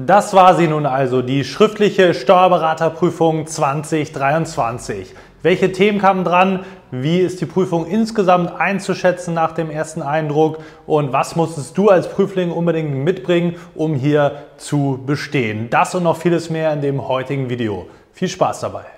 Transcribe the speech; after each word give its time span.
Das 0.00 0.32
war 0.32 0.54
sie 0.54 0.68
nun 0.68 0.86
also, 0.86 1.22
die 1.22 1.42
schriftliche 1.42 2.14
Steuerberaterprüfung 2.14 3.48
2023. 3.48 5.12
Welche 5.42 5.72
Themen 5.72 5.98
kamen 5.98 6.22
dran? 6.22 6.64
Wie 6.92 7.18
ist 7.18 7.40
die 7.40 7.46
Prüfung 7.46 7.84
insgesamt 7.86 8.60
einzuschätzen 8.60 9.34
nach 9.34 9.52
dem 9.52 9.70
ersten 9.70 10.02
Eindruck? 10.02 10.58
Und 10.86 11.12
was 11.12 11.34
musstest 11.34 11.76
du 11.76 11.88
als 11.88 12.08
Prüfling 12.08 12.52
unbedingt 12.52 12.94
mitbringen, 12.94 13.56
um 13.74 13.94
hier 13.94 14.44
zu 14.56 15.02
bestehen? 15.04 15.68
Das 15.70 15.94
und 15.96 16.04
noch 16.04 16.18
vieles 16.18 16.48
mehr 16.48 16.72
in 16.72 16.80
dem 16.80 17.08
heutigen 17.08 17.50
Video. 17.50 17.88
Viel 18.12 18.28
Spaß 18.28 18.60
dabei! 18.60 18.97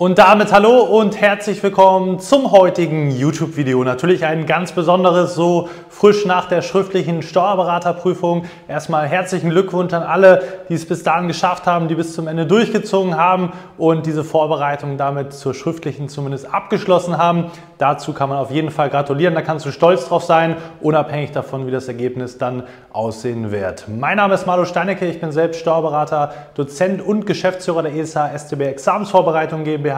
Und 0.00 0.16
damit 0.16 0.50
hallo 0.50 0.78
und 0.78 1.20
herzlich 1.20 1.62
willkommen 1.62 2.20
zum 2.20 2.52
heutigen 2.52 3.10
YouTube-Video. 3.10 3.84
Natürlich 3.84 4.24
ein 4.24 4.46
ganz 4.46 4.72
besonderes, 4.72 5.34
so 5.34 5.68
frisch 5.90 6.24
nach 6.24 6.48
der 6.48 6.62
schriftlichen 6.62 7.20
Steuerberaterprüfung. 7.20 8.46
Erstmal 8.66 9.06
herzlichen 9.08 9.50
Glückwunsch 9.50 9.92
an 9.92 10.02
alle, 10.02 10.42
die 10.70 10.74
es 10.74 10.88
bis 10.88 11.02
dahin 11.02 11.28
geschafft 11.28 11.66
haben, 11.66 11.88
die 11.88 11.96
bis 11.96 12.14
zum 12.14 12.28
Ende 12.28 12.46
durchgezogen 12.46 13.18
haben 13.18 13.52
und 13.76 14.06
diese 14.06 14.24
Vorbereitung 14.24 14.96
damit 14.96 15.34
zur 15.34 15.52
schriftlichen 15.52 16.08
zumindest 16.08 16.50
abgeschlossen 16.50 17.18
haben. 17.18 17.50
Dazu 17.76 18.14
kann 18.14 18.30
man 18.30 18.38
auf 18.38 18.50
jeden 18.50 18.70
Fall 18.70 18.88
gratulieren, 18.88 19.34
da 19.34 19.42
kannst 19.42 19.66
du 19.66 19.70
stolz 19.70 20.08
drauf 20.08 20.24
sein, 20.24 20.56
unabhängig 20.80 21.32
davon, 21.32 21.66
wie 21.66 21.70
das 21.70 21.88
Ergebnis 21.88 22.38
dann 22.38 22.62
aussehen 22.90 23.52
wird. 23.52 23.84
Mein 23.88 24.16
Name 24.16 24.32
ist 24.32 24.46
Marlo 24.46 24.64
Steinecke, 24.64 25.04
ich 25.04 25.20
bin 25.20 25.30
selbst 25.30 25.60
Steuerberater, 25.60 26.32
Dozent 26.54 27.02
und 27.02 27.26
Geschäftsführer 27.26 27.82
der 27.82 27.94
ESA 27.94 28.30
STB 28.38 28.62
Examensvorbereitung 28.62 29.64
GmbH. 29.64 29.89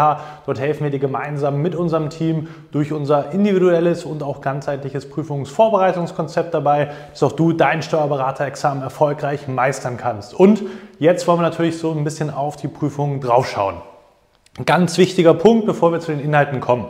Dort 0.46 0.60
helfen 0.60 0.84
wir 0.84 0.90
dir 0.90 0.98
gemeinsam 0.98 1.62
mit 1.62 1.74
unserem 1.74 2.10
Team 2.10 2.48
durch 2.70 2.92
unser 2.92 3.32
individuelles 3.32 4.04
und 4.04 4.22
auch 4.22 4.40
ganzheitliches 4.40 5.08
Prüfungsvorbereitung 5.08 5.72
Vorbereitungskonzept 5.72 6.54
dabei, 6.54 6.90
dass 7.10 7.22
auch 7.22 7.32
du 7.32 7.52
dein 7.52 7.82
Steuerberaterexamen 7.82 8.82
erfolgreich 8.82 9.48
meistern 9.48 9.96
kannst. 9.96 10.34
Und 10.34 10.62
jetzt 10.98 11.26
wollen 11.26 11.38
wir 11.38 11.42
natürlich 11.42 11.78
so 11.78 11.92
ein 11.92 12.04
bisschen 12.04 12.30
auf 12.30 12.56
die 12.56 12.68
Prüfung 12.68 13.20
draufschauen. 13.20 13.76
Ganz 14.66 14.98
wichtiger 14.98 15.34
Punkt, 15.34 15.66
bevor 15.66 15.92
wir 15.92 16.00
zu 16.00 16.12
den 16.12 16.20
Inhalten 16.20 16.60
kommen. 16.60 16.86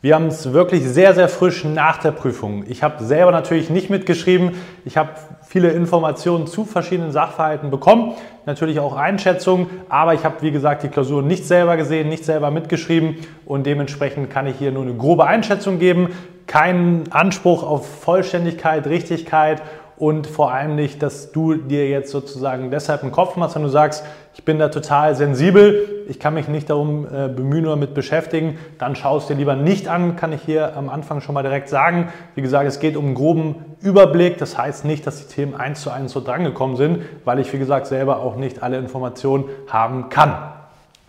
Wir 0.00 0.14
haben 0.14 0.26
es 0.26 0.52
wirklich 0.52 0.84
sehr, 0.84 1.12
sehr 1.14 1.28
frisch 1.28 1.64
nach 1.64 1.98
der 1.98 2.12
Prüfung. 2.12 2.64
Ich 2.68 2.84
habe 2.84 3.02
selber 3.02 3.32
natürlich 3.32 3.68
nicht 3.68 3.90
mitgeschrieben. 3.90 4.52
Ich 4.84 4.96
habe 4.96 5.10
viele 5.44 5.70
Informationen 5.70 6.46
zu 6.46 6.64
verschiedenen 6.64 7.10
Sachverhalten 7.10 7.70
bekommen, 7.70 8.14
natürlich 8.46 8.78
auch 8.78 8.94
Einschätzungen, 8.94 9.66
aber 9.88 10.14
ich 10.14 10.24
habe, 10.24 10.36
wie 10.42 10.52
gesagt, 10.52 10.84
die 10.84 10.88
Klausur 10.88 11.22
nicht 11.22 11.46
selber 11.46 11.76
gesehen, 11.76 12.08
nicht 12.08 12.24
selber 12.24 12.50
mitgeschrieben 12.52 13.16
und 13.44 13.66
dementsprechend 13.66 14.30
kann 14.30 14.46
ich 14.46 14.56
hier 14.56 14.70
nur 14.70 14.82
eine 14.82 14.94
grobe 14.94 15.26
Einschätzung 15.26 15.78
geben 15.78 16.10
keinen 16.48 17.12
Anspruch 17.12 17.62
auf 17.62 17.86
Vollständigkeit, 18.00 18.86
Richtigkeit 18.88 19.62
und 19.96 20.26
vor 20.26 20.50
allem 20.50 20.74
nicht, 20.74 21.02
dass 21.02 21.30
du 21.30 21.54
dir 21.54 21.88
jetzt 21.88 22.10
sozusagen 22.10 22.70
deshalb 22.70 23.02
einen 23.02 23.12
Kopf 23.12 23.36
machst, 23.36 23.54
wenn 23.54 23.62
du 23.62 23.68
sagst, 23.68 24.04
ich 24.38 24.44
bin 24.44 24.60
da 24.60 24.68
total 24.68 25.16
sensibel, 25.16 26.04
ich 26.08 26.20
kann 26.20 26.32
mich 26.32 26.46
nicht 26.46 26.70
darum 26.70 27.06
äh, 27.06 27.28
bemühen 27.28 27.66
oder 27.66 27.74
mit 27.74 27.92
beschäftigen, 27.92 28.56
dann 28.78 28.94
schaust 28.94 29.28
dir 29.28 29.34
lieber 29.34 29.56
nicht 29.56 29.88
an, 29.88 30.14
kann 30.14 30.32
ich 30.32 30.42
hier 30.42 30.76
am 30.76 30.88
Anfang 30.88 31.20
schon 31.20 31.34
mal 31.34 31.42
direkt 31.42 31.68
sagen. 31.68 32.12
Wie 32.36 32.40
gesagt, 32.40 32.68
es 32.68 32.78
geht 32.78 32.96
um 32.96 33.06
einen 33.06 33.14
groben 33.16 33.56
Überblick, 33.80 34.38
das 34.38 34.56
heißt 34.56 34.84
nicht, 34.84 35.06
dass 35.08 35.26
die 35.26 35.34
Themen 35.34 35.56
eins 35.56 35.82
zu 35.82 35.90
eins 35.90 36.12
so 36.12 36.20
drangekommen 36.20 36.76
sind, 36.76 37.00
weil 37.24 37.40
ich, 37.40 37.52
wie 37.52 37.58
gesagt, 37.58 37.88
selber 37.88 38.20
auch 38.20 38.36
nicht 38.36 38.62
alle 38.62 38.78
Informationen 38.78 39.46
haben 39.66 40.08
kann. 40.08 40.34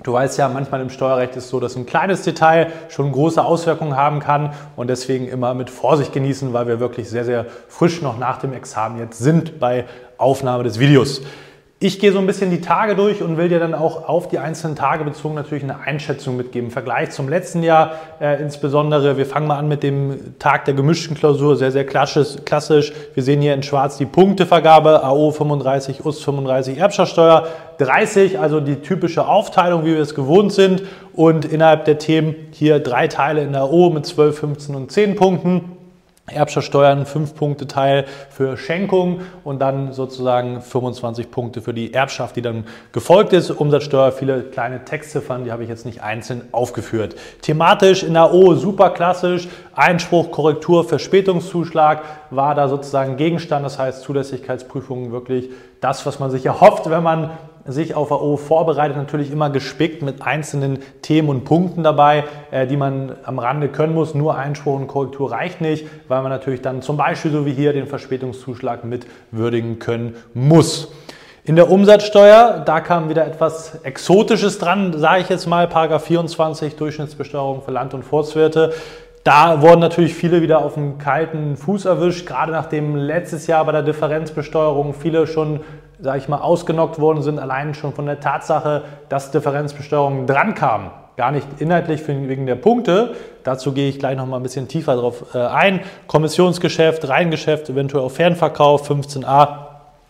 Du 0.01 0.11
weißt 0.13 0.39
ja, 0.39 0.49
manchmal 0.49 0.81
im 0.81 0.89
Steuerrecht 0.89 1.35
ist 1.35 1.45
es 1.45 1.49
so, 1.51 1.59
dass 1.59 1.75
ein 1.75 1.85
kleines 1.85 2.23
Detail 2.23 2.71
schon 2.89 3.11
große 3.11 3.43
Auswirkungen 3.45 3.95
haben 3.95 4.21
kann 4.21 4.53
und 4.75 4.89
deswegen 4.89 5.27
immer 5.27 5.53
mit 5.53 5.69
Vorsicht 5.69 6.13
genießen, 6.13 6.51
weil 6.51 6.67
wir 6.67 6.79
wirklich 6.79 7.09
sehr, 7.09 7.25
sehr 7.25 7.45
frisch 7.67 8.01
noch 8.01 8.17
nach 8.17 8.39
dem 8.39 8.53
Examen 8.53 8.97
jetzt 8.97 9.19
sind 9.19 9.59
bei 9.59 9.85
Aufnahme 10.17 10.63
des 10.63 10.79
Videos. 10.79 11.21
Ich 11.81 11.97
gehe 11.99 12.11
so 12.11 12.19
ein 12.19 12.27
bisschen 12.27 12.51
die 12.51 12.59
Tage 12.59 12.93
durch 12.93 13.21
und 13.21 13.37
will 13.37 13.47
dir 13.47 13.59
dann 13.59 13.73
auch 13.73 14.09
auf 14.09 14.27
die 14.27 14.37
einzelnen 14.37 14.75
Tage 14.75 15.05
bezogen 15.05 15.35
natürlich 15.35 15.63
eine 15.63 15.79
Einschätzung 15.79 16.35
mitgeben. 16.35 16.67
Im 16.67 16.73
Vergleich 16.73 17.11
zum 17.11 17.29
letzten 17.29 17.63
Jahr 17.63 17.93
äh, 18.19 18.41
insbesondere. 18.41 19.15
Wir 19.15 19.25
fangen 19.25 19.47
mal 19.47 19.57
an 19.57 19.69
mit 19.69 19.81
dem 19.81 20.37
Tag 20.39 20.65
der 20.65 20.73
gemischten 20.73 21.15
Klausur, 21.15 21.55
sehr, 21.55 21.71
sehr 21.71 21.85
klassisch. 21.85 22.91
Wir 23.13 23.23
sehen 23.23 23.39
hier 23.39 23.53
in 23.53 23.63
schwarz 23.63 23.97
die 23.97 24.05
Punktevergabe, 24.05 25.05
AO 25.05 25.31
35, 25.31 26.03
US 26.03 26.19
35, 26.19 26.77
Erbschaftssteuer 26.77 27.47
30, 27.77 28.39
also 28.39 28.59
die 28.59 28.81
typische 28.81 29.25
Aufteilung, 29.25 29.85
wie 29.85 29.93
wir 29.93 30.01
es 30.01 30.13
gewohnt 30.13 30.51
sind. 30.51 30.83
Und 31.13 31.45
innerhalb 31.45 31.85
der 31.85 31.97
Themen 31.97 32.35
hier 32.51 32.79
drei 32.79 33.07
Teile 33.07 33.41
in 33.41 33.53
der 33.53 33.61
AO 33.61 33.89
mit 33.89 34.05
12, 34.05 34.37
15 34.37 34.75
und 34.75 34.91
10 34.91 35.15
Punkten. 35.15 35.78
Erbschaftssteuern 36.31 37.05
5 37.05 37.35
Punkte 37.35 37.67
Teil 37.67 38.05
für 38.29 38.57
Schenkung 38.57 39.21
und 39.43 39.59
dann 39.59 39.93
sozusagen 39.93 40.61
25 40.61 41.31
Punkte 41.31 41.61
für 41.61 41.73
die 41.73 41.93
Erbschaft, 41.93 42.35
die 42.35 42.41
dann 42.41 42.65
gefolgt 42.91 43.33
ist. 43.33 43.51
Umsatzsteuer, 43.51 44.11
viele 44.11 44.43
kleine 44.43 44.85
Textziffern, 44.85 45.43
die 45.43 45.51
habe 45.51 45.63
ich 45.63 45.69
jetzt 45.69 45.85
nicht 45.85 46.01
einzeln 46.01 46.43
aufgeführt. 46.51 47.15
Thematisch 47.41 48.03
in 48.03 48.13
der 48.13 48.33
O 48.33 48.55
super 48.55 48.91
klassisch, 48.91 49.47
Einspruch, 49.73 50.31
Korrektur, 50.31 50.83
Verspätungszuschlag 50.83 52.03
war 52.29 52.55
da 52.55 52.67
sozusagen 52.67 53.17
Gegenstand, 53.17 53.65
das 53.65 53.79
heißt 53.79 54.01
Zulässigkeitsprüfungen 54.01 55.11
wirklich 55.11 55.49
das, 55.81 56.05
was 56.05 56.19
man 56.19 56.31
sich 56.31 56.45
erhofft, 56.45 56.89
wenn 56.89 57.03
man 57.03 57.31
sich 57.71 57.95
auf 57.95 58.11
AO 58.11 58.37
vorbereitet, 58.37 58.97
natürlich 58.97 59.31
immer 59.31 59.49
gespickt 59.49 60.01
mit 60.01 60.21
einzelnen 60.21 60.79
Themen 61.01 61.29
und 61.29 61.43
Punkten 61.45 61.83
dabei, 61.83 62.25
äh, 62.51 62.67
die 62.67 62.77
man 62.77 63.15
am 63.23 63.39
Rande 63.39 63.69
können 63.69 63.93
muss. 63.93 64.13
Nur 64.13 64.37
Einspruch 64.37 64.75
und 64.75 64.87
Korrektur 64.87 65.31
reicht 65.31 65.61
nicht, 65.61 65.87
weil 66.07 66.21
man 66.21 66.31
natürlich 66.31 66.61
dann 66.61 66.81
zum 66.81 66.97
Beispiel 66.97 67.31
so 67.31 67.45
wie 67.45 67.53
hier 67.53 67.73
den 67.73 67.87
Verspätungszuschlag 67.87 68.83
mit 68.83 69.05
würdigen 69.31 69.79
können 69.79 70.15
muss. 70.33 70.91
In 71.43 71.55
der 71.55 71.71
Umsatzsteuer, 71.71 72.61
da 72.65 72.79
kam 72.79 73.09
wieder 73.09 73.25
etwas 73.25 73.79
Exotisches 73.83 74.59
dran, 74.59 74.93
sage 74.97 75.21
ich 75.21 75.29
jetzt 75.29 75.47
mal, 75.47 75.67
Paragraph 75.67 76.03
24 76.03 76.75
Durchschnittsbesteuerung 76.75 77.63
für 77.63 77.71
Land- 77.71 77.93
und 77.93 78.03
Forstwirte. 78.03 78.73
Da 79.23 79.61
wurden 79.61 79.79
natürlich 79.79 80.13
viele 80.13 80.41
wieder 80.41 80.63
auf 80.63 80.75
dem 80.75 80.97
kalten 80.97 81.57
Fuß 81.57 81.85
erwischt, 81.85 82.25
gerade 82.25 82.51
nachdem 82.51 82.95
letztes 82.95 83.47
Jahr 83.47 83.65
bei 83.65 83.71
der 83.71 83.81
Differenzbesteuerung 83.81 84.93
viele 84.93 85.27
schon 85.27 85.61
sage 85.99 86.19
ich 86.19 86.29
mal, 86.29 86.39
ausgenockt 86.39 86.99
worden 86.99 87.21
sind, 87.21 87.39
allein 87.39 87.73
schon 87.73 87.93
von 87.93 88.05
der 88.05 88.19
Tatsache, 88.19 88.83
dass 89.09 89.31
Differenzbesteuerung 89.31 90.25
drankamen. 90.25 90.91
Gar 91.17 91.31
nicht 91.33 91.47
inhaltlich 91.59 92.07
wegen 92.07 92.45
der 92.45 92.55
Punkte. 92.55 93.15
Dazu 93.43 93.73
gehe 93.73 93.89
ich 93.89 93.99
gleich 93.99 94.15
noch 94.15 94.25
mal 94.25 94.37
ein 94.37 94.43
bisschen 94.43 94.69
tiefer 94.69 94.95
drauf 94.95 95.35
äh, 95.35 95.39
ein. 95.39 95.81
Kommissionsgeschäft, 96.07 97.09
Reingeschäft, 97.09 97.69
eventuell 97.69 98.05
auch 98.05 98.11
Fernverkauf, 98.11 98.89
15a 98.89 99.68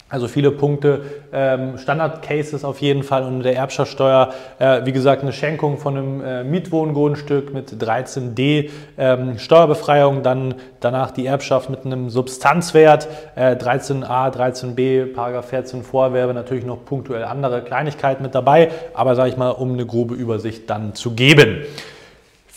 also 0.10 0.28
viele 0.28 0.52
Punkte, 0.52 1.02
ähm, 1.32 1.78
Standard-Cases 1.78 2.66
auf 2.66 2.82
jeden 2.82 3.04
Fall 3.04 3.24
und 3.24 3.44
der 3.44 3.56
Erbschaftssteuer, 3.56 4.34
äh, 4.58 4.82
wie 4.86 4.92
gesagt, 4.92 5.22
eine 5.22 5.32
Schenkung 5.32 5.78
von 5.78 5.98
einem 5.98 6.24
äh, 6.24 6.44
Mietwohngrundstück 6.44 7.54
mit 7.54 7.72
13d 7.72 8.70
ähm, 8.98 9.38
Steuerbefreiung, 9.38 10.24
dann 10.24 10.56
danach 10.80 11.12
die 11.12 11.28
Erbschaft 11.28 11.70
mit 11.70 11.86
einem 11.86 12.10
Substanzwert, 12.10 13.08
äh, 13.36 13.56
13a, 13.56 14.36
13b, 14.36 15.14
Paragraph 15.14 15.50
14 15.50 15.84
Vorwerbe, 15.84 16.34
natürlich 16.34 16.66
noch 16.66 16.84
punktuell 16.86 17.24
andere 17.24 17.62
Kleinigkeiten 17.62 18.24
mit 18.24 18.34
dabei, 18.34 18.70
aber 18.96 19.16
sage 19.16 19.30
ich 19.30 19.38
mal, 19.38 19.52
um 19.52 19.74
eine 19.74 19.86
grobe 19.86 20.16
Übersicht 20.16 20.70
dann 20.70 20.96
zu 20.96 21.12
geben. 21.12 21.64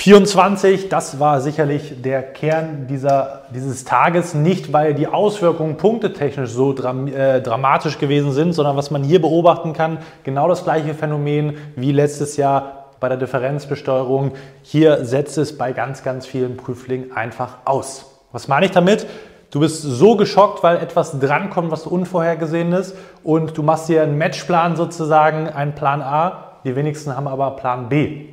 24, 0.02 0.88
das 0.88 1.20
war 1.20 1.40
sicherlich 1.40 2.02
der 2.02 2.24
Kern 2.24 2.88
dieser, 2.88 3.42
dieses 3.54 3.84
Tages, 3.84 4.34
nicht 4.34 4.72
weil 4.72 4.94
die 4.94 5.06
Auswirkungen 5.06 5.76
punktetechnisch 5.76 6.50
so 6.50 6.72
dram, 6.72 7.06
äh, 7.06 7.40
dramatisch 7.40 7.98
gewesen 7.98 8.32
sind, 8.32 8.52
sondern 8.52 8.76
was 8.76 8.90
man 8.90 9.04
hier 9.04 9.20
beobachten 9.20 9.74
kann, 9.74 9.98
genau 10.24 10.48
das 10.48 10.64
gleiche 10.64 10.94
Phänomen 10.94 11.56
wie 11.76 11.92
letztes 11.92 12.36
Jahr 12.36 12.86
bei 12.98 13.08
der 13.08 13.16
Differenzbesteuerung. 13.16 14.32
Hier 14.62 15.04
setzt 15.04 15.38
es 15.38 15.56
bei 15.56 15.72
ganz, 15.72 16.02
ganz 16.02 16.26
vielen 16.26 16.56
Prüflingen 16.56 17.16
einfach 17.16 17.58
aus. 17.64 18.06
Was 18.32 18.48
meine 18.48 18.66
ich 18.66 18.72
damit? 18.72 19.06
Du 19.52 19.60
bist 19.60 19.82
so 19.82 20.16
geschockt, 20.16 20.64
weil 20.64 20.78
etwas 20.78 21.20
drankommt, 21.20 21.70
was 21.70 21.86
unvorhergesehen 21.86 22.72
ist 22.72 22.96
und 23.22 23.56
du 23.56 23.62
machst 23.62 23.88
dir 23.88 24.02
einen 24.02 24.18
Matchplan 24.18 24.74
sozusagen, 24.74 25.48
einen 25.48 25.76
Plan 25.76 26.02
A. 26.02 26.58
Die 26.64 26.74
wenigsten 26.74 27.16
haben 27.16 27.28
aber 27.28 27.52
Plan 27.52 27.88
B. 27.88 28.32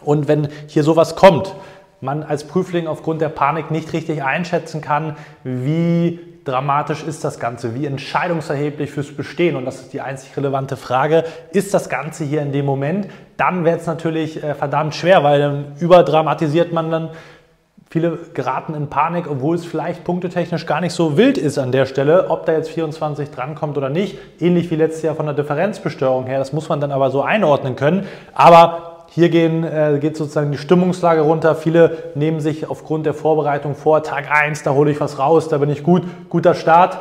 Und 0.00 0.28
wenn 0.28 0.48
hier 0.66 0.82
sowas 0.82 1.16
kommt, 1.16 1.54
man 2.00 2.22
als 2.22 2.44
Prüfling 2.44 2.86
aufgrund 2.86 3.20
der 3.20 3.28
Panik 3.28 3.70
nicht 3.70 3.92
richtig 3.92 4.22
einschätzen 4.22 4.80
kann, 4.80 5.16
wie 5.44 6.18
dramatisch 6.44 7.04
ist 7.04 7.22
das 7.22 7.38
Ganze, 7.38 7.74
wie 7.74 7.86
entscheidungserheblich 7.86 8.90
fürs 8.90 9.12
Bestehen, 9.12 9.54
und 9.54 9.64
das 9.64 9.76
ist 9.80 9.92
die 9.92 10.00
einzig 10.00 10.36
relevante 10.36 10.76
Frage, 10.76 11.24
ist 11.52 11.72
das 11.72 11.88
Ganze 11.88 12.24
hier 12.24 12.42
in 12.42 12.50
dem 12.50 12.66
Moment, 12.66 13.06
dann 13.36 13.64
wird 13.64 13.80
es 13.80 13.86
natürlich 13.86 14.42
äh, 14.42 14.54
verdammt 14.54 14.94
schwer, 14.94 15.22
weil 15.22 15.40
dann 15.40 15.76
überdramatisiert 15.78 16.72
man 16.72 16.90
dann 16.90 17.10
Viele 17.92 18.16
geraten 18.32 18.72
in 18.72 18.88
Panik, 18.88 19.30
obwohl 19.30 19.54
es 19.54 19.66
vielleicht 19.66 20.02
punktetechnisch 20.02 20.64
gar 20.64 20.80
nicht 20.80 20.94
so 20.94 21.18
wild 21.18 21.36
ist 21.36 21.58
an 21.58 21.72
der 21.72 21.84
Stelle, 21.84 22.30
ob 22.30 22.46
da 22.46 22.52
jetzt 22.54 22.70
24 22.70 23.30
drankommt 23.30 23.76
oder 23.76 23.90
nicht. 23.90 24.16
Ähnlich 24.40 24.70
wie 24.70 24.76
letztes 24.76 25.02
Jahr 25.02 25.14
von 25.14 25.26
der 25.26 25.34
Differenzbesteuerung 25.34 26.24
her. 26.24 26.38
Das 26.38 26.54
muss 26.54 26.70
man 26.70 26.80
dann 26.80 26.90
aber 26.90 27.10
so 27.10 27.20
einordnen 27.20 27.76
können. 27.76 28.06
Aber 28.32 28.91
hier 29.14 29.28
gehen, 29.28 29.62
äh, 29.62 29.98
geht 30.00 30.16
sozusagen 30.16 30.52
die 30.52 30.58
Stimmungslage 30.58 31.20
runter. 31.20 31.54
Viele 31.54 32.12
nehmen 32.14 32.40
sich 32.40 32.70
aufgrund 32.70 33.04
der 33.04 33.12
Vorbereitung 33.12 33.74
vor, 33.74 34.02
Tag 34.02 34.30
1, 34.30 34.62
da 34.62 34.72
hole 34.72 34.90
ich 34.90 35.00
was 35.00 35.18
raus, 35.18 35.48
da 35.48 35.58
bin 35.58 35.68
ich 35.68 35.82
gut, 35.82 36.02
guter 36.30 36.54
Start 36.54 36.98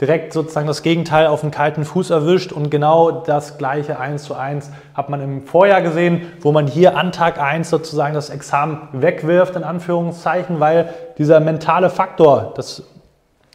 direkt 0.00 0.32
sozusagen 0.32 0.66
das 0.66 0.82
Gegenteil 0.82 1.26
auf 1.26 1.42
den 1.42 1.50
kalten 1.50 1.84
Fuß 1.84 2.08
erwischt 2.08 2.52
und 2.52 2.70
genau 2.70 3.10
das 3.10 3.58
gleiche 3.58 4.00
eins 4.00 4.22
zu 4.22 4.34
eins 4.34 4.70
hat 4.94 5.10
man 5.10 5.20
im 5.20 5.42
Vorjahr 5.42 5.82
gesehen, 5.82 6.22
wo 6.40 6.52
man 6.52 6.66
hier 6.66 6.96
an 6.96 7.12
Tag 7.12 7.38
1 7.38 7.68
sozusagen 7.68 8.14
das 8.14 8.30
Examen 8.30 8.88
wegwirft, 8.92 9.56
in 9.56 9.62
Anführungszeichen, 9.62 10.58
weil 10.58 10.94
dieser 11.18 11.40
mentale 11.40 11.90
Faktor, 11.90 12.54
das 12.56 12.82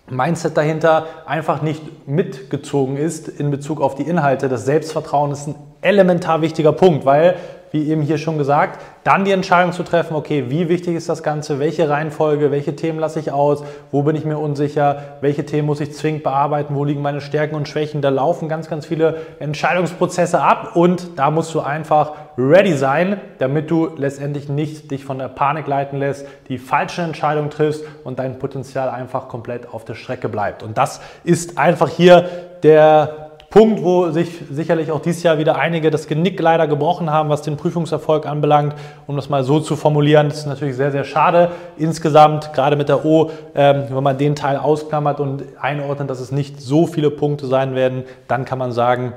Mindset 0.08 0.56
dahinter 0.56 1.08
einfach 1.26 1.64
nicht 1.64 2.08
mitgezogen 2.08 2.98
ist 2.98 3.28
in 3.28 3.50
Bezug 3.50 3.82
auf 3.82 3.96
die 3.96 4.04
Inhalte. 4.04 4.48
Das 4.48 4.66
Selbstvertrauen 4.66 5.32
ist 5.32 5.48
ein 5.48 5.56
elementar 5.82 6.42
wichtiger 6.42 6.74
Punkt, 6.74 7.08
weil 7.08 7.38
wie 7.76 7.90
eben 7.90 8.02
hier 8.02 8.18
schon 8.18 8.38
gesagt, 8.38 8.80
dann 9.04 9.26
die 9.26 9.34
Entscheidung 9.34 9.74
zu 9.74 9.84
treffen, 9.84 10.16
okay, 10.16 10.46
wie 10.48 10.70
wichtig 10.70 10.96
ist 10.96 11.10
das 11.10 11.24
Ganze, 11.24 11.60
welche 11.60 11.90
Reihenfolge, 11.90 12.50
welche 12.50 12.74
Themen 12.74 13.00
lasse 13.00 13.20
ich 13.20 13.34
aus, 13.34 13.66
wo 13.92 14.02
bin 14.02 14.16
ich 14.16 14.24
mir 14.24 14.38
unsicher, 14.38 15.18
welche 15.20 15.46
Themen 15.46 15.66
muss 15.66 15.82
ich 15.82 15.94
zwingend 15.94 16.24
bearbeiten, 16.24 16.74
wo 16.74 16.86
liegen 16.86 17.02
meine 17.02 17.20
Stärken 17.20 17.54
und 17.54 17.68
Schwächen. 17.68 18.02
Da 18.02 18.08
laufen 18.08 18.48
ganz, 18.48 18.70
ganz 18.70 18.86
viele 18.86 19.18
Entscheidungsprozesse 19.40 20.40
ab 20.40 20.78
und 20.78 21.20
da 21.20 21.32
musst 21.32 21.54
du 21.54 21.60
einfach 21.60 22.14
ready 22.38 22.78
sein, 22.78 23.20
damit 23.40 23.70
du 23.70 23.90
letztendlich 23.98 24.48
nicht 24.48 24.90
dich 24.92 25.04
von 25.04 25.20
der 25.20 25.28
Panik 25.28 25.68
leiten 25.68 26.00
lässt, 26.00 26.26
die 26.48 26.60
falsche 26.60 27.02
Entscheidung 27.02 27.50
triffst 27.50 27.84
und 28.06 28.20
dein 28.20 28.40
Potenzial 28.40 28.88
einfach 28.88 29.28
komplett 29.28 29.74
auf 29.74 29.84
der 29.84 29.96
Strecke 29.96 30.30
bleibt. 30.30 30.64
Und 30.64 30.78
das 30.78 31.02
ist 31.26 31.58
einfach 31.58 31.90
hier 31.90 32.30
der 32.64 33.25
Punkt, 33.56 33.82
wo 33.84 34.10
sich 34.10 34.42
sicherlich 34.52 34.92
auch 34.92 35.00
dieses 35.00 35.24
Jahr 35.24 35.38
wieder 35.38 35.56
einige 35.56 35.90
das 35.90 36.08
Genick 36.08 36.38
leider 36.42 36.68
gebrochen 36.68 37.10
haben, 37.10 37.30
was 37.30 37.42
den 37.42 37.56
Prüfungserfolg 37.56 38.26
anbelangt. 38.26 38.76
Um 39.08 39.16
das 39.16 39.30
mal 39.30 39.46
so 39.46 39.62
zu 39.62 39.78
formulieren, 39.78 40.28
das 40.28 40.40
ist 40.40 40.46
natürlich 40.46 40.76
sehr, 40.76 40.92
sehr 40.92 41.06
schade. 41.06 41.52
Insgesamt, 41.78 42.52
gerade 42.52 42.76
mit 42.76 42.90
der 42.90 43.06
O, 43.06 43.32
ähm, 43.56 43.86
wenn 43.90 44.04
man 44.04 44.18
den 44.18 44.36
Teil 44.36 44.58
ausklammert 44.58 45.22
und 45.22 45.44
einordnet, 45.58 46.10
dass 46.10 46.20
es 46.20 46.34
nicht 46.34 46.60
so 46.60 46.86
viele 46.86 47.10
Punkte 47.10 47.48
sein 47.48 47.76
werden, 47.76 48.04
dann 48.28 48.44
kann 48.44 48.60
man 48.60 48.74
sagen, 48.74 49.14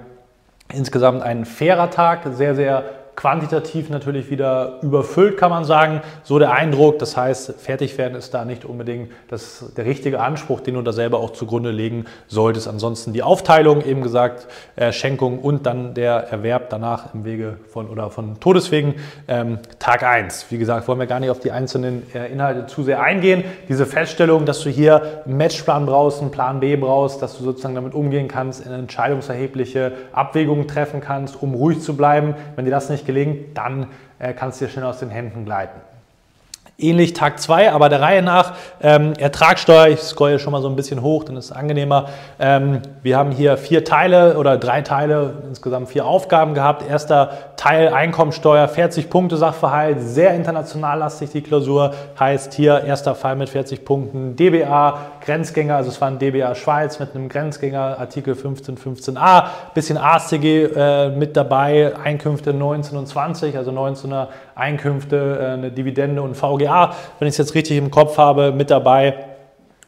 insgesamt 0.73 1.20
ein 1.20 1.44
fairer 1.44 1.90
Tag, 1.90 2.20
sehr, 2.31 2.55
sehr 2.55 2.85
quantitativ 3.18 3.90
natürlich 3.90 4.30
wieder 4.30 4.78
überfüllt, 4.80 5.38
kann 5.38 5.50
man 5.50 5.64
sagen. 5.64 6.02
So 6.22 6.38
der 6.38 6.52
Eindruck. 6.52 7.00
Das 7.00 7.16
heißt, 7.16 7.60
fertig 7.60 7.98
werden 7.98 8.14
ist 8.14 8.32
da 8.32 8.44
nicht 8.44 8.64
unbedingt 8.64 9.10
das, 9.26 9.72
der 9.76 9.86
richtige 9.86 10.20
Anspruch, 10.20 10.60
den 10.60 10.74
du 10.74 10.82
da 10.82 10.92
selber 10.92 11.18
auch 11.18 11.32
zugrunde 11.32 11.72
legen 11.72 12.04
solltest. 12.28 12.68
Ansonsten 12.68 13.12
die 13.12 13.24
Aufteilung, 13.24 13.84
eben 13.84 14.02
gesagt, 14.02 14.46
äh, 14.76 14.92
Schenkung 14.92 15.40
und 15.40 15.66
dann 15.66 15.94
der 15.94 16.28
Erwerb 16.30 16.70
danach 16.70 17.12
im 17.12 17.24
Wege 17.24 17.56
von 17.68 17.88
oder 17.88 18.10
von 18.10 18.38
Todeswegen. 18.38 18.94
Ähm, 19.26 19.58
Tag 19.80 20.04
1. 20.04 20.46
Wie 20.50 20.58
gesagt, 20.58 20.86
wollen 20.86 21.00
wir 21.00 21.08
gar 21.08 21.18
nicht 21.18 21.30
auf 21.30 21.40
die 21.40 21.50
einzelnen 21.50 22.06
äh, 22.14 22.30
Inhalte 22.30 22.68
zu 22.68 22.84
sehr 22.84 23.02
eingehen. 23.02 23.42
Diese 23.68 23.84
Feststellung, 23.84 24.46
dass 24.46 24.60
du 24.60 24.70
hier 24.70 25.24
einen 25.24 25.38
Matchplan 25.38 25.86
brauchst, 25.86 26.20
einen 26.20 26.30
Plan 26.30 26.60
B 26.60 26.76
brauchst, 26.76 27.20
dass 27.20 27.36
du 27.36 27.42
sozusagen 27.42 27.74
damit 27.74 27.94
umgehen 27.94 28.28
kannst, 28.28 28.64
in 28.64 28.70
entscheidungserhebliche 28.70 29.90
Abwägungen 30.12 30.68
treffen 30.68 31.00
kannst, 31.00 31.42
um 31.42 31.54
ruhig 31.54 31.80
zu 31.80 31.96
bleiben. 31.96 32.36
Wenn 32.54 32.64
dir 32.64 32.70
das 32.70 32.88
nicht 32.88 33.07
gelingt, 33.08 33.56
dann 33.56 33.88
äh, 34.19 34.34
kannst 34.34 34.60
du 34.60 34.66
dir 34.66 34.70
schnell 34.70 34.84
aus 34.84 35.00
den 35.00 35.08
Händen 35.08 35.46
gleiten. 35.46 35.81
Ähnlich 36.80 37.12
Tag 37.12 37.40
2, 37.40 37.72
aber 37.72 37.88
der 37.88 38.00
Reihe 38.00 38.22
nach. 38.22 38.52
Ähm, 38.80 39.12
Ertragssteuer, 39.19 39.88
ich 39.88 39.98
scrolle 39.98 40.38
schon 40.38 40.52
mal 40.52 40.62
so 40.62 40.69
ein 40.69 40.76
bisschen 40.76 41.02
hoch, 41.02 41.25
dann 41.25 41.36
ist 41.36 41.46
es 41.46 41.50
angenehmer. 41.50 42.06
Ähm, 42.38 42.82
wir 43.02 43.16
haben 43.16 43.32
hier 43.32 43.56
vier 43.56 43.84
Teile 43.84 44.38
oder 44.38 44.58
drei 44.58 44.82
Teile, 44.82 45.42
insgesamt 45.48 45.88
vier 45.88 46.06
Aufgaben 46.06 46.54
gehabt. 46.54 46.88
Erster 46.88 47.32
Teil 47.56 47.88
Einkommensteuer, 47.88 48.69
40 48.69 49.10
Punkte 49.10 49.36
Sachverhalt, 49.36 50.00
sehr 50.00 50.34
international 50.34 51.00
lastig 51.00 51.30
die 51.30 51.40
Klausur. 51.42 51.94
Heißt 52.20 52.54
hier 52.54 52.84
erster 52.84 53.16
Fall 53.16 53.34
mit 53.34 53.48
40 53.48 53.84
Punkten 53.84 54.36
DBA, 54.36 55.00
Grenzgänger, 55.25 55.75
also 55.75 55.90
es 55.90 56.00
war 56.00 56.06
ein 56.06 56.20
DBA 56.20 56.54
Schweiz 56.54 57.00
mit 57.00 57.12
einem 57.12 57.28
Grenzgänger, 57.28 57.98
Artikel 57.98 58.36
15, 58.36 58.78
15a, 58.78 59.46
bisschen 59.75 59.98
AStG 59.98 60.44
äh, 60.44 61.08
mit 61.08 61.36
dabei, 61.36 61.96
Einkünfte 61.96 62.54
19 62.54 62.96
und 62.96 63.08
20, 63.08 63.56
also 63.56 63.72
19er 63.72 64.28
Einkünfte, 64.58 65.38
äh, 65.40 65.46
eine 65.52 65.70
Dividende 65.70 66.22
und 66.22 66.37
VGA, 66.37 66.94
wenn 67.19 67.28
ich 67.28 67.32
es 67.32 67.38
jetzt 67.38 67.55
richtig 67.55 67.78
im 67.78 67.90
Kopf 67.90 68.19
habe, 68.19 68.52
mit 68.52 68.70
dabei 68.70 69.14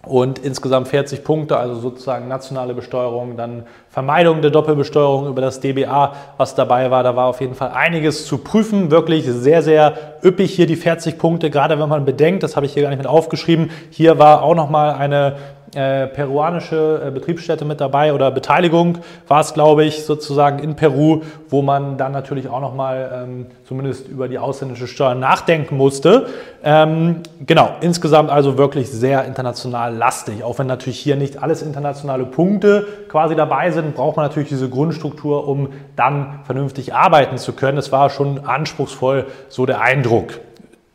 und 0.07 0.39
insgesamt 0.39 0.89
40 0.89 1.25
Punkte, 1.25 1.59
also 1.59 1.75
sozusagen 1.75 2.27
nationale 2.27 2.73
Besteuerung, 2.73 3.37
dann 3.37 3.65
Vermeidung 3.91 4.41
der 4.41 4.51
Doppelbesteuerung 4.51 5.29
über 5.29 5.43
das 5.43 5.61
DBA, 5.61 6.15
was 6.39 6.55
dabei 6.55 6.91
war. 6.91 7.03
Da 7.03 7.17
war 7.17 7.27
auf 7.27 7.43
jeden 7.43 7.55
Fall 7.55 7.73
einiges 7.75 8.25
zu 8.25 8.39
prüfen. 8.39 8.91
Wirklich 8.91 9.27
sehr, 9.27 9.63
sehr 9.63 9.93
üppig 10.25 10.55
hier 10.55 10.67
die 10.67 10.77
40 10.77 11.19
Punkte, 11.19 11.51
gerade 11.51 11.79
wenn 11.79 11.89
man 11.89 12.07
bedenkt, 12.07 12.43
das 12.43 12.57
habe 12.57 12.65
ich 12.65 12.73
hier 12.73 12.83
gar 12.83 12.89
nicht 12.89 12.99
mit 12.99 13.07
aufgeschrieben, 13.07 13.71
hier 13.91 14.19
war 14.19 14.43
auch 14.43 14.55
nochmal 14.55 14.95
eine 14.95 15.37
äh, 15.75 16.09
peruanische 16.09 17.03
äh, 17.07 17.11
Betriebsstätte 17.11 17.65
mit 17.65 17.81
dabei 17.81 18.13
oder 18.13 18.31
Beteiligung 18.31 18.99
war 19.29 19.41
es, 19.41 19.55
glaube 19.55 19.85
ich, 19.85 20.05
sozusagen 20.05 20.59
in 20.59 20.75
Peru, 20.75 21.23
wo 21.49 21.63
man 21.63 21.97
dann 21.97 22.11
natürlich 22.11 22.49
auch 22.49 22.61
nochmal 22.61 23.25
ähm, 23.25 23.47
zumindest 23.67 24.09
über 24.09 24.27
die 24.27 24.39
ausländische 24.39 24.89
Steuer 24.89 25.15
nachdenken 25.15 25.77
musste. 25.77 26.27
Ähm, 26.65 27.23
genau, 27.47 27.71
insgesamt 27.81 28.31
also 28.31 28.59
wirklich 28.59 28.91
sehr 28.91 29.25
international 29.25 29.95
lastig. 29.95 30.43
Auch 30.43 30.59
wenn 30.59 30.67
natürlich 30.67 30.99
hier 30.99 31.15
nicht 31.15 31.41
alles 31.43 31.63
internationale 31.63 32.25
Punkte 32.25 32.87
quasi 33.09 33.37
dabei 33.37 33.71
sind, 33.71 33.95
braucht 33.95 34.17
man 34.17 34.27
natürlich 34.27 34.49
diese 34.49 34.69
Grundstruktur, 34.69 35.47
um 35.47 35.69
dann 35.95 36.41
vernünftig 36.45 36.95
arbeiten 36.95 37.39
zu 37.39 37.53
können. 37.53 37.79
Es 37.79 37.93
war 37.93 38.11
schon 38.11 38.45
anspruchsvoll, 38.45 39.27
so 39.49 39.67
der 39.67 39.81
Eindruck. 39.81 40.41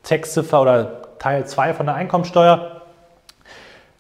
Textziffer 0.03 0.61
oder 0.61 1.17
Teil 1.17 1.45
2 1.45 1.73
von 1.73 1.85
der 1.85 1.95
Einkommensteuer 1.95 2.74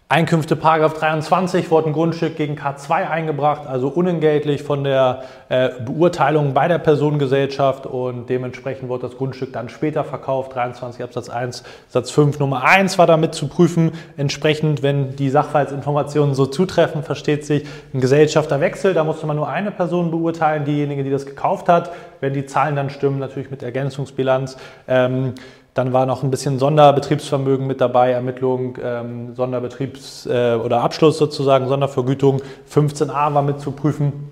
Einkünfte 0.07 0.55
Paragraph 0.55 0.93
23 0.99 1.71
wurde 1.71 1.87
ein 1.87 1.93
Grundstück 1.93 2.35
gegen 2.35 2.53
K2 2.53 3.09
eingebracht, 3.09 3.65
also 3.65 3.87
unentgeltlich 3.87 4.61
von 4.61 4.83
der 4.83 5.23
äh, 5.49 5.69
Beurteilung 5.83 6.53
bei 6.53 6.67
der 6.67 6.77
Personengesellschaft 6.77 7.87
und 7.87 8.29
dementsprechend 8.29 8.87
wurde 8.87 9.07
das 9.07 9.17
Grundstück 9.17 9.51
dann 9.51 9.67
später 9.67 10.03
verkauft. 10.03 10.53
23 10.53 11.01
Absatz 11.01 11.29
1 11.29 11.63
Satz 11.87 12.11
5 12.11 12.37
Nummer 12.37 12.63
1 12.63 12.99
war 12.99 13.07
damit 13.07 13.33
zu 13.33 13.47
prüfen. 13.47 13.93
Entsprechend, 14.15 14.83
wenn 14.83 15.15
die 15.15 15.31
Sachverhaltsinformationen 15.31 16.35
so 16.35 16.45
zutreffen, 16.45 17.01
versteht 17.01 17.43
sich 17.43 17.65
ein 17.91 17.99
Gesellschafterwechsel. 17.99 18.93
Da 18.93 19.03
musste 19.03 19.25
man 19.25 19.37
nur 19.37 19.49
eine 19.49 19.71
Person 19.71 20.11
beurteilen, 20.11 20.65
diejenige, 20.65 21.03
die 21.03 21.09
das 21.09 21.25
gekauft 21.25 21.67
hat. 21.67 21.91
Wenn 22.19 22.35
die 22.35 22.45
Zahlen 22.45 22.75
dann 22.75 22.91
stimmen, 22.91 23.17
natürlich 23.17 23.49
mit 23.49 23.63
Ergänzungsbilanz. 23.63 24.55
Ähm, 24.87 25.33
dann 25.75 25.91
war 25.91 26.05
noch 26.05 26.23
ein 26.23 26.31
bisschen 26.31 26.57
Sonderbetriebsvermögen 26.57 27.67
mit 27.67 27.81
dabei, 27.81 28.11
Ermittlung, 28.11 28.77
ähm, 28.81 29.35
Sonderbetriebs- 29.35 30.25
äh, 30.25 30.55
oder 30.55 30.81
Abschluss 30.81 31.17
sozusagen, 31.17 31.67
Sondervergütung. 31.67 32.41
15a 32.65 33.33
war 33.33 33.41
mit 33.41 33.59
zu 33.59 33.71
prüfen. 33.71 34.31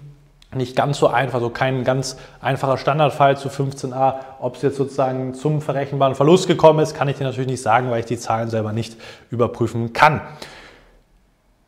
Nicht 0.56 0.74
ganz 0.74 1.00
so 1.00 1.08
einfach, 1.08 1.42
so 1.42 1.50
kein 1.50 1.84
ganz 1.84 2.18
einfacher 2.40 2.78
Standardfall 2.78 3.38
zu 3.38 3.50
15a. 3.50 4.16
Ob 4.40 4.56
es 4.56 4.62
jetzt 4.62 4.78
sozusagen 4.78 5.34
zum 5.34 5.62
verrechenbaren 5.62 6.16
Verlust 6.16 6.48
gekommen 6.48 6.80
ist, 6.80 6.96
kann 6.96 7.10
ich 7.10 7.18
dir 7.18 7.26
natürlich 7.26 7.50
nicht 7.50 7.62
sagen, 7.62 7.92
weil 7.92 8.00
ich 8.00 8.06
die 8.06 8.18
Zahlen 8.18 8.50
selber 8.50 8.72
nicht 8.72 8.96
überprüfen 9.30 9.92
kann. 9.92 10.22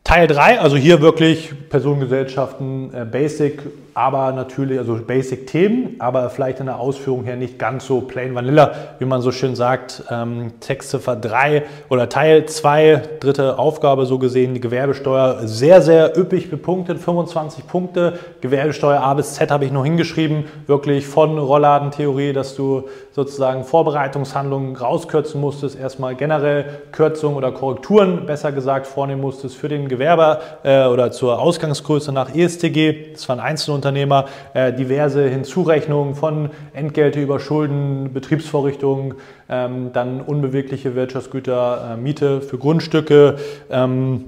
Teil 0.04 0.26
3, 0.26 0.58
also 0.58 0.76
hier 0.76 1.02
wirklich 1.02 1.68
Personengesellschaften, 1.68 2.94
äh, 2.94 3.04
Basic, 3.04 3.60
aber 3.96 4.30
natürlich, 4.32 4.78
also 4.78 4.94
Basic-Themen, 4.94 5.96
aber 6.00 6.28
vielleicht 6.28 6.60
in 6.60 6.66
der 6.66 6.78
Ausführung 6.78 7.24
her 7.24 7.36
nicht 7.36 7.58
ganz 7.58 7.86
so 7.86 8.02
plain 8.02 8.34
vanilla, 8.34 8.74
wie 8.98 9.06
man 9.06 9.22
so 9.22 9.32
schön 9.32 9.56
sagt. 9.56 10.04
Ähm, 10.10 10.52
Textziffer 10.60 11.16
3 11.16 11.62
oder 11.88 12.10
Teil 12.10 12.44
2, 12.44 13.00
dritte 13.20 13.58
Aufgabe 13.58 14.04
so 14.04 14.18
gesehen, 14.18 14.52
die 14.52 14.60
Gewerbesteuer, 14.60 15.46
sehr, 15.46 15.80
sehr 15.80 16.14
üppig 16.14 16.50
bepunktet, 16.50 16.98
25 16.98 17.66
Punkte. 17.66 18.18
Gewerbesteuer 18.42 19.00
A 19.00 19.14
bis 19.14 19.32
Z 19.32 19.50
habe 19.50 19.64
ich 19.64 19.72
noch 19.72 19.84
hingeschrieben, 19.84 20.44
wirklich 20.66 21.06
von 21.06 21.38
Rollladentheorie, 21.38 22.34
dass 22.34 22.54
du 22.54 22.90
sozusagen 23.12 23.64
Vorbereitungshandlungen 23.64 24.76
rauskürzen 24.76 25.40
musstest, 25.40 25.80
erstmal 25.80 26.16
generell 26.16 26.66
Kürzungen 26.92 27.38
oder 27.38 27.50
Korrekturen, 27.50 28.26
besser 28.26 28.52
gesagt, 28.52 28.86
vornehmen 28.86 29.22
musstest 29.22 29.56
für 29.56 29.70
den 29.70 29.88
Gewerber 29.88 30.40
äh, 30.64 30.84
oder 30.84 31.10
zur 31.12 31.40
Ausgangsgröße 31.40 32.12
nach 32.12 32.34
ESTG. 32.34 33.14
Das 33.14 33.26
waren 33.30 33.40
Einzelunternehmer, 33.86 34.26
äh, 34.54 34.72
diverse 34.72 35.28
Hinzurechnungen 35.28 36.14
von 36.14 36.50
Entgelte 36.72 37.20
über 37.20 37.38
Schulden, 37.40 38.12
Betriebsvorrichtungen, 38.12 39.14
ähm, 39.48 39.90
dann 39.92 40.20
unbewegliche 40.20 40.94
Wirtschaftsgüter, 40.94 41.94
äh, 41.94 41.96
Miete 41.96 42.40
für 42.40 42.58
Grundstücke. 42.58 43.36
Ähm, 43.70 44.24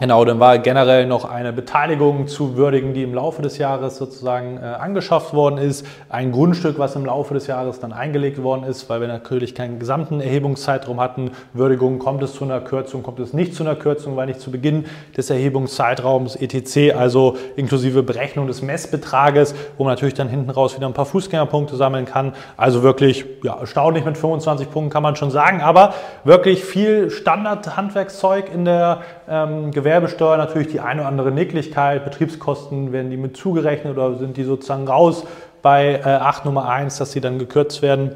Genau, 0.00 0.24
dann 0.24 0.38
war 0.38 0.60
generell 0.60 1.06
noch 1.06 1.24
eine 1.24 1.52
Beteiligung 1.52 2.28
zu 2.28 2.56
würdigen, 2.56 2.94
die 2.94 3.02
im 3.02 3.14
Laufe 3.14 3.42
des 3.42 3.58
Jahres 3.58 3.96
sozusagen 3.96 4.56
äh, 4.58 4.60
angeschafft 4.60 5.34
worden 5.34 5.58
ist. 5.58 5.84
Ein 6.08 6.30
Grundstück, 6.30 6.78
was 6.78 6.94
im 6.94 7.04
Laufe 7.04 7.34
des 7.34 7.48
Jahres 7.48 7.80
dann 7.80 7.92
eingelegt 7.92 8.40
worden 8.40 8.62
ist, 8.62 8.88
weil 8.88 9.00
wir 9.00 9.08
natürlich 9.08 9.56
keinen 9.56 9.80
gesamten 9.80 10.20
Erhebungszeitraum 10.20 11.00
hatten. 11.00 11.32
Würdigung, 11.52 11.98
kommt 11.98 12.22
es 12.22 12.34
zu 12.34 12.44
einer 12.44 12.60
Kürzung, 12.60 13.02
kommt 13.02 13.18
es 13.18 13.32
nicht 13.32 13.56
zu 13.56 13.64
einer 13.64 13.74
Kürzung, 13.74 14.16
weil 14.16 14.26
nicht 14.26 14.40
zu 14.40 14.52
Beginn 14.52 14.84
des 15.16 15.30
Erhebungszeitraums 15.30 16.36
etc., 16.36 16.94
also 16.96 17.36
inklusive 17.56 18.04
Berechnung 18.04 18.46
des 18.46 18.62
Messbetrages, 18.62 19.56
wo 19.78 19.84
man 19.84 19.94
natürlich 19.94 20.14
dann 20.14 20.28
hinten 20.28 20.50
raus 20.50 20.76
wieder 20.76 20.86
ein 20.86 20.94
paar 20.94 21.06
Fußgängerpunkte 21.06 21.74
sammeln 21.74 22.04
kann. 22.04 22.34
Also 22.56 22.84
wirklich 22.84 23.24
ja, 23.42 23.58
erstaunlich 23.58 24.04
mit 24.04 24.16
25 24.16 24.70
Punkten 24.70 24.90
kann 24.90 25.02
man 25.02 25.16
schon 25.16 25.32
sagen, 25.32 25.60
aber 25.60 25.92
wirklich 26.22 26.64
viel 26.64 27.10
Standard-Handwerkszeug 27.10 28.54
in 28.54 28.64
der 28.64 29.00
ähm, 29.28 29.72
Gewerbesteuer 29.88 30.36
natürlich 30.36 30.68
die 30.68 30.80
eine 30.80 31.00
oder 31.00 31.08
andere 31.08 31.30
Nicklichkeit, 31.30 32.04
Betriebskosten, 32.04 32.92
werden 32.92 33.10
die 33.10 33.16
mit 33.16 33.38
zugerechnet 33.38 33.96
oder 33.96 34.16
sind 34.16 34.36
die 34.36 34.44
sozusagen 34.44 34.86
raus 34.86 35.24
bei 35.62 35.94
äh, 35.94 36.02
8 36.02 36.44
Nummer 36.44 36.68
1, 36.68 36.98
dass 36.98 37.12
sie 37.12 37.22
dann 37.22 37.38
gekürzt 37.38 37.80
werden 37.80 38.12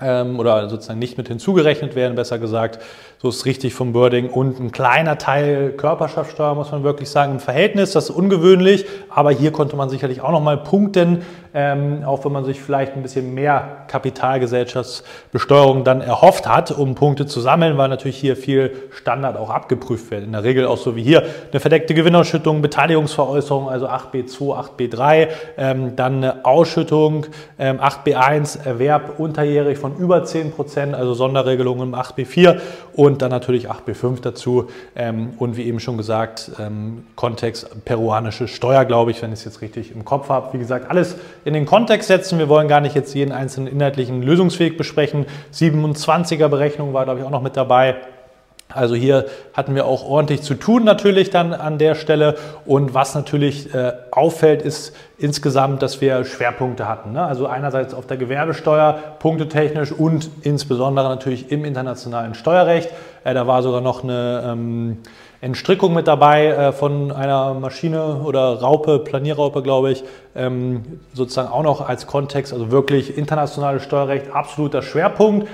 oder 0.00 0.68
sozusagen 0.68 0.98
nicht 0.98 1.18
mit 1.18 1.28
hinzugerechnet 1.28 1.94
werden, 1.94 2.16
besser 2.16 2.38
gesagt. 2.38 2.80
So 3.24 3.30
ist 3.30 3.46
richtig 3.46 3.72
vom 3.72 3.94
Wording. 3.94 4.28
Und 4.28 4.60
ein 4.60 4.70
kleiner 4.70 5.16
Teil 5.16 5.70
Körperschaftssteuer, 5.70 6.54
muss 6.54 6.72
man 6.72 6.82
wirklich 6.82 7.08
sagen, 7.08 7.32
im 7.32 7.40
Verhältnis. 7.40 7.92
Das 7.92 8.10
ist 8.10 8.16
ungewöhnlich, 8.16 8.84
aber 9.08 9.30
hier 9.30 9.50
konnte 9.50 9.76
man 9.76 9.88
sicherlich 9.88 10.20
auch 10.20 10.30
nochmal 10.30 10.58
punkten, 10.58 11.22
ähm, 11.54 12.02
auch 12.04 12.24
wenn 12.26 12.32
man 12.32 12.44
sich 12.44 12.60
vielleicht 12.60 12.94
ein 12.96 13.02
bisschen 13.02 13.32
mehr 13.32 13.84
Kapitalgesellschaftsbesteuerung 13.88 15.84
dann 15.84 16.02
erhofft 16.02 16.46
hat, 16.46 16.70
um 16.72 16.96
Punkte 16.96 17.24
zu 17.24 17.40
sammeln, 17.40 17.78
weil 17.78 17.88
natürlich 17.88 18.18
hier 18.18 18.36
viel 18.36 18.72
Standard 18.90 19.38
auch 19.38 19.48
abgeprüft 19.48 20.10
wird. 20.10 20.24
In 20.24 20.32
der 20.32 20.42
Regel 20.44 20.66
auch 20.66 20.76
so 20.76 20.94
wie 20.94 21.02
hier 21.02 21.22
eine 21.50 21.60
verdeckte 21.60 21.94
Gewinnausschüttung, 21.94 22.60
Beteiligungsveräußerung, 22.60 23.70
also 23.70 23.86
8b2, 23.86 24.68
8b3, 24.76 25.28
ähm, 25.56 25.96
dann 25.96 26.16
eine 26.16 26.44
Ausschüttung, 26.44 27.24
ähm, 27.58 27.80
8b1, 27.80 28.66
Erwerb 28.66 29.18
unterjährig 29.18 29.78
von 29.78 29.93
über 29.98 30.24
10 30.24 30.52
Prozent, 30.52 30.94
also 30.94 31.14
Sonderregelungen 31.14 31.88
im 31.88 31.94
8b4 31.94 32.60
und 32.94 33.22
dann 33.22 33.30
natürlich 33.30 33.70
8b5 33.70 34.20
dazu 34.20 34.68
ähm, 34.96 35.34
und 35.38 35.56
wie 35.56 35.64
eben 35.64 35.80
schon 35.80 35.96
gesagt, 35.96 36.52
ähm, 36.58 37.04
Kontext 37.16 37.84
peruanische 37.84 38.48
Steuer, 38.48 38.84
glaube 38.84 39.10
ich, 39.10 39.22
wenn 39.22 39.32
ich 39.32 39.40
es 39.40 39.44
jetzt 39.44 39.62
richtig 39.62 39.92
im 39.94 40.04
Kopf 40.04 40.28
habe. 40.28 40.52
Wie 40.52 40.58
gesagt, 40.58 40.90
alles 40.90 41.16
in 41.44 41.54
den 41.54 41.66
Kontext 41.66 42.08
setzen. 42.08 42.38
Wir 42.38 42.48
wollen 42.48 42.68
gar 42.68 42.80
nicht 42.80 42.94
jetzt 42.94 43.14
jeden 43.14 43.32
einzelnen 43.32 43.68
inhaltlichen 43.68 44.22
Lösungsweg 44.22 44.78
besprechen. 44.78 45.26
27er 45.52 46.48
Berechnung 46.48 46.92
war, 46.92 47.04
glaube 47.04 47.20
ich, 47.20 47.26
auch 47.26 47.30
noch 47.30 47.42
mit 47.42 47.56
dabei. 47.56 47.96
Also 48.74 48.94
hier 48.94 49.26
hatten 49.52 49.74
wir 49.74 49.86
auch 49.86 50.04
ordentlich 50.04 50.42
zu 50.42 50.54
tun 50.54 50.84
natürlich 50.84 51.30
dann 51.30 51.52
an 51.52 51.78
der 51.78 51.94
Stelle. 51.94 52.36
Und 52.66 52.94
was 52.94 53.14
natürlich 53.14 53.74
äh, 53.74 53.92
auffällt, 54.10 54.62
ist 54.62 54.94
insgesamt, 55.18 55.82
dass 55.82 56.00
wir 56.00 56.24
Schwerpunkte 56.24 56.88
hatten. 56.88 57.12
Ne? 57.12 57.22
Also 57.22 57.46
einerseits 57.46 57.94
auf 57.94 58.06
der 58.06 58.16
Gewerbesteuer, 58.16 58.98
punktetechnisch 59.18 59.92
und 59.92 60.28
insbesondere 60.42 61.08
natürlich 61.08 61.50
im 61.50 61.64
internationalen 61.64 62.34
Steuerrecht. 62.34 62.90
Äh, 63.24 63.34
da 63.34 63.46
war 63.46 63.62
sogar 63.62 63.80
noch 63.80 64.02
eine 64.02 64.42
ähm, 64.44 64.98
Entstrickung 65.40 65.92
mit 65.92 66.08
dabei 66.08 66.46
äh, 66.46 66.72
von 66.72 67.12
einer 67.12 67.52
Maschine 67.52 68.22
oder 68.24 68.60
Raupe, 68.60 68.98
Planierraupe, 68.98 69.62
glaube 69.62 69.92
ich, 69.92 70.02
ähm, 70.34 71.00
sozusagen 71.12 71.48
auch 71.48 71.62
noch 71.62 71.86
als 71.86 72.06
Kontext. 72.06 72.52
Also 72.52 72.70
wirklich 72.70 73.18
internationales 73.18 73.82
Steuerrecht, 73.82 74.32
absoluter 74.32 74.80
Schwerpunkt. 74.80 75.46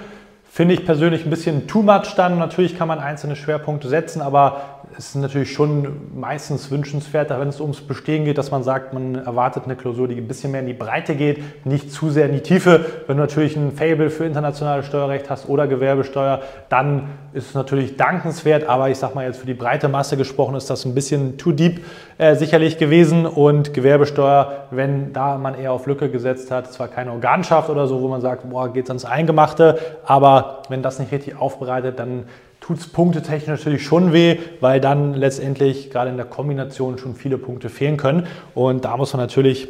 Finde 0.53 0.75
ich 0.75 0.85
persönlich 0.85 1.25
ein 1.25 1.31
bisschen 1.31 1.69
too 1.69 1.83
much 1.83 2.17
dann. 2.17 2.39
Natürlich 2.39 2.77
kann 2.77 2.89
man 2.89 2.99
einzelne 2.99 3.37
Schwerpunkte 3.37 3.89
setzen, 3.89 4.21
aber 4.21 4.80
es 4.99 5.09
ist 5.11 5.15
natürlich 5.17 5.53
schon 5.53 6.11
meistens 6.15 6.71
wünschenswerter, 6.71 7.41
wenn 7.41 7.49
es 7.49 7.61
ums 7.61 7.81
Bestehen 7.81 8.25
geht, 8.25 8.39
dass 8.39 8.51
man 8.51 8.63
sagt, 8.63 8.93
man 8.93 9.15
erwartet 9.15 9.65
eine 9.65 9.77
Klausur, 9.77 10.09
die 10.09 10.17
ein 10.17 10.27
bisschen 10.27 10.51
mehr 10.51 10.61
in 10.61 10.67
die 10.67 10.75
Breite 10.75 11.15
geht, 11.15 11.65
nicht 11.65 11.93
zu 11.93 12.11
sehr 12.11 12.27
in 12.27 12.33
die 12.33 12.41
Tiefe. 12.41 12.85
Wenn 13.07 13.17
du 13.17 13.23
natürlich 13.23 13.57
ein 13.57 13.73
Fable 13.73 14.11
für 14.11 14.25
internationales 14.25 14.87
Steuerrecht 14.87 15.31
hast 15.31 15.49
oder 15.49 15.67
Gewerbesteuer, 15.67 16.41
dann 16.69 17.09
ist 17.33 17.49
es 17.49 17.55
natürlich 17.55 17.97
dankenswert, 17.97 18.69
aber 18.69 18.91
ich 18.91 18.99
sag 18.99 19.15
mal 19.15 19.25
jetzt 19.25 19.39
für 19.39 19.47
die 19.47 19.55
breite 19.55 19.89
Masse 19.89 20.17
gesprochen, 20.17 20.55
ist 20.57 20.69
das 20.69 20.85
ein 20.85 20.95
bisschen 20.95 21.39
too 21.39 21.53
deep 21.53 21.85
äh, 22.19 22.35
sicherlich 22.35 22.77
gewesen 22.77 23.27
und 23.27 23.73
Gewerbesteuer, 23.73 24.67
wenn 24.71 25.13
da 25.13 25.39
man 25.39 25.55
eher 25.55 25.73
auf 25.73 25.87
Lücke 25.87 26.11
gesetzt 26.11 26.51
hat, 26.51 26.73
zwar 26.73 26.89
keine 26.89 27.13
Organschaft 27.13 27.71
oder 27.71 27.87
so, 27.87 28.01
wo 28.03 28.09
man 28.09 28.21
sagt, 28.21 28.49
boah, 28.51 28.73
geht's 28.73 28.91
ans 28.91 29.05
Eingemachte, 29.05 29.79
aber 30.05 30.63
wenn 30.69 30.83
das 30.83 30.99
nicht 30.99 31.13
richtig 31.13 31.39
aufbereitet, 31.39 31.99
dann 31.99 32.25
tut 32.61 32.79
es 32.79 32.87
punktetechnisch 32.87 33.49
natürlich 33.49 33.85
schon 33.85 34.13
weh, 34.13 34.39
weil 34.61 34.81
dann 34.81 35.15
letztendlich 35.15 35.91
gerade 35.91 36.11
in 36.11 36.17
der 36.17 36.27
Kombination 36.27 36.99
schon 36.99 37.15
viele 37.15 37.39
Punkte 37.39 37.69
fehlen 37.69 37.97
können. 37.97 38.27
Und 38.55 38.85
da 38.85 38.97
muss 38.97 39.13
man 39.13 39.21
natürlich 39.21 39.69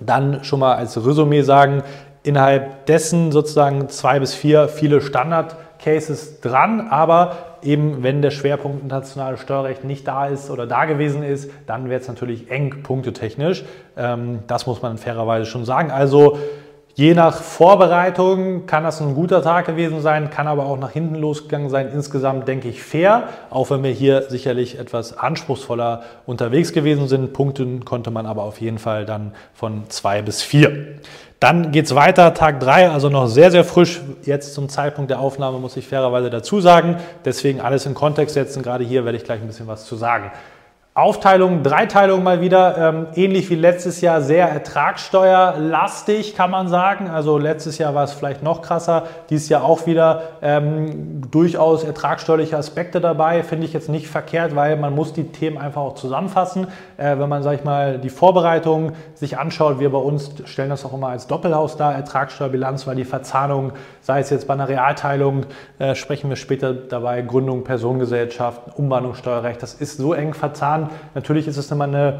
dann 0.00 0.44
schon 0.44 0.60
mal 0.60 0.74
als 0.74 0.96
Resümee 1.04 1.42
sagen, 1.42 1.82
innerhalb 2.22 2.86
dessen 2.86 3.32
sozusagen 3.32 3.88
zwei 3.88 4.18
bis 4.18 4.34
vier 4.34 4.68
viele 4.68 5.00
Standard-Cases 5.00 6.40
dran, 6.40 6.88
aber 6.90 7.56
eben 7.62 8.02
wenn 8.02 8.22
der 8.22 8.30
Schwerpunkt 8.30 8.82
internationales 8.82 9.40
Steuerrecht 9.40 9.84
nicht 9.84 10.06
da 10.08 10.26
ist 10.26 10.50
oder 10.50 10.66
da 10.66 10.84
gewesen 10.84 11.22
ist, 11.22 11.50
dann 11.66 11.88
wird 11.88 12.02
es 12.02 12.08
natürlich 12.08 12.50
eng 12.50 12.82
punktetechnisch. 12.82 13.64
Ähm, 13.96 14.40
das 14.46 14.66
muss 14.66 14.82
man 14.82 14.98
fairerweise 14.98 15.46
schon 15.46 15.64
sagen. 15.64 15.90
Also 15.90 16.38
Je 16.98 17.12
nach 17.12 17.42
Vorbereitung 17.42 18.64
kann 18.64 18.82
das 18.82 19.02
ein 19.02 19.14
guter 19.14 19.42
Tag 19.42 19.66
gewesen 19.66 20.00
sein, 20.00 20.30
kann 20.30 20.48
aber 20.48 20.64
auch 20.64 20.78
nach 20.78 20.92
hinten 20.92 21.16
losgegangen 21.16 21.68
sein. 21.68 21.90
Insgesamt 21.92 22.48
denke 22.48 22.68
ich 22.68 22.82
fair, 22.82 23.24
auch 23.50 23.68
wenn 23.68 23.82
wir 23.82 23.90
hier 23.90 24.22
sicherlich 24.30 24.78
etwas 24.78 25.18
anspruchsvoller 25.18 26.04
unterwegs 26.24 26.72
gewesen 26.72 27.06
sind. 27.06 27.34
Punkten 27.34 27.84
konnte 27.84 28.10
man 28.10 28.24
aber 28.24 28.44
auf 28.44 28.62
jeden 28.62 28.78
Fall 28.78 29.04
dann 29.04 29.34
von 29.52 29.90
zwei 29.90 30.22
bis 30.22 30.40
vier. 30.40 30.96
Dann 31.38 31.70
geht 31.70 31.84
es 31.84 31.94
weiter, 31.94 32.32
Tag 32.32 32.60
drei, 32.60 32.88
also 32.88 33.10
noch 33.10 33.26
sehr, 33.26 33.50
sehr 33.50 33.64
frisch. 33.64 34.00
Jetzt 34.22 34.54
zum 34.54 34.70
Zeitpunkt 34.70 35.10
der 35.10 35.20
Aufnahme 35.20 35.58
muss 35.58 35.76
ich 35.76 35.86
fairerweise 35.86 36.30
dazu 36.30 36.62
sagen. 36.62 36.96
Deswegen 37.26 37.60
alles 37.60 37.84
in 37.84 37.92
Kontext 37.92 38.32
setzen. 38.32 38.62
Gerade 38.62 38.84
hier 38.84 39.04
werde 39.04 39.18
ich 39.18 39.24
gleich 39.24 39.42
ein 39.42 39.46
bisschen 39.46 39.66
was 39.66 39.84
zu 39.84 39.96
sagen. 39.96 40.30
Aufteilung, 40.96 41.62
Dreiteilung 41.62 42.22
mal 42.22 42.40
wieder, 42.40 42.78
ähm, 42.78 43.06
ähnlich 43.14 43.50
wie 43.50 43.54
letztes 43.54 44.00
Jahr, 44.00 44.22
sehr 44.22 44.48
ertragssteuerlastig, 44.48 46.34
kann 46.34 46.50
man 46.50 46.68
sagen. 46.68 47.10
Also 47.10 47.36
letztes 47.36 47.76
Jahr 47.76 47.94
war 47.94 48.04
es 48.04 48.14
vielleicht 48.14 48.42
noch 48.42 48.62
krasser, 48.62 49.02
dieses 49.28 49.50
Jahr 49.50 49.62
auch 49.62 49.86
wieder 49.86 50.22
ähm, 50.40 51.20
durchaus 51.30 51.84
ertragssteuerliche 51.84 52.56
Aspekte 52.56 53.02
dabei. 53.02 53.42
Finde 53.42 53.66
ich 53.66 53.74
jetzt 53.74 53.90
nicht 53.90 54.08
verkehrt, 54.08 54.56
weil 54.56 54.78
man 54.78 54.94
muss 54.94 55.12
die 55.12 55.24
Themen 55.24 55.58
einfach 55.58 55.82
auch 55.82 55.96
zusammenfassen. 55.96 56.68
Äh, 56.96 57.18
wenn 57.18 57.28
man, 57.28 57.42
sag 57.42 57.56
ich 57.56 57.64
mal, 57.64 57.98
die 57.98 58.08
Vorbereitung 58.08 58.92
sich 59.12 59.36
anschaut, 59.36 59.78
wir 59.78 59.92
bei 59.92 59.98
uns 59.98 60.30
stellen 60.46 60.70
das 60.70 60.86
auch 60.86 60.94
immer 60.94 61.08
als 61.08 61.26
Doppelhaus 61.26 61.76
dar, 61.76 61.94
Ertragssteuerbilanz, 61.94 62.86
weil 62.86 62.96
die 62.96 63.04
Verzahnung, 63.04 63.72
sei 64.00 64.20
es 64.20 64.30
jetzt 64.30 64.48
bei 64.48 64.54
einer 64.54 64.70
Realteilung, 64.70 65.44
äh, 65.78 65.94
sprechen 65.94 66.30
wir 66.30 66.36
später 66.36 66.72
dabei, 66.72 67.20
Gründung, 67.20 67.64
Personengesellschaft, 67.64 68.78
Umwandlungssteuerrecht, 68.78 69.62
das 69.62 69.74
ist 69.74 69.98
so 69.98 70.14
eng 70.14 70.32
verzahnt, 70.32 70.85
Natürlich 71.14 71.46
ist 71.46 71.56
es 71.56 71.70
immer 71.70 71.84
eine, 71.84 72.18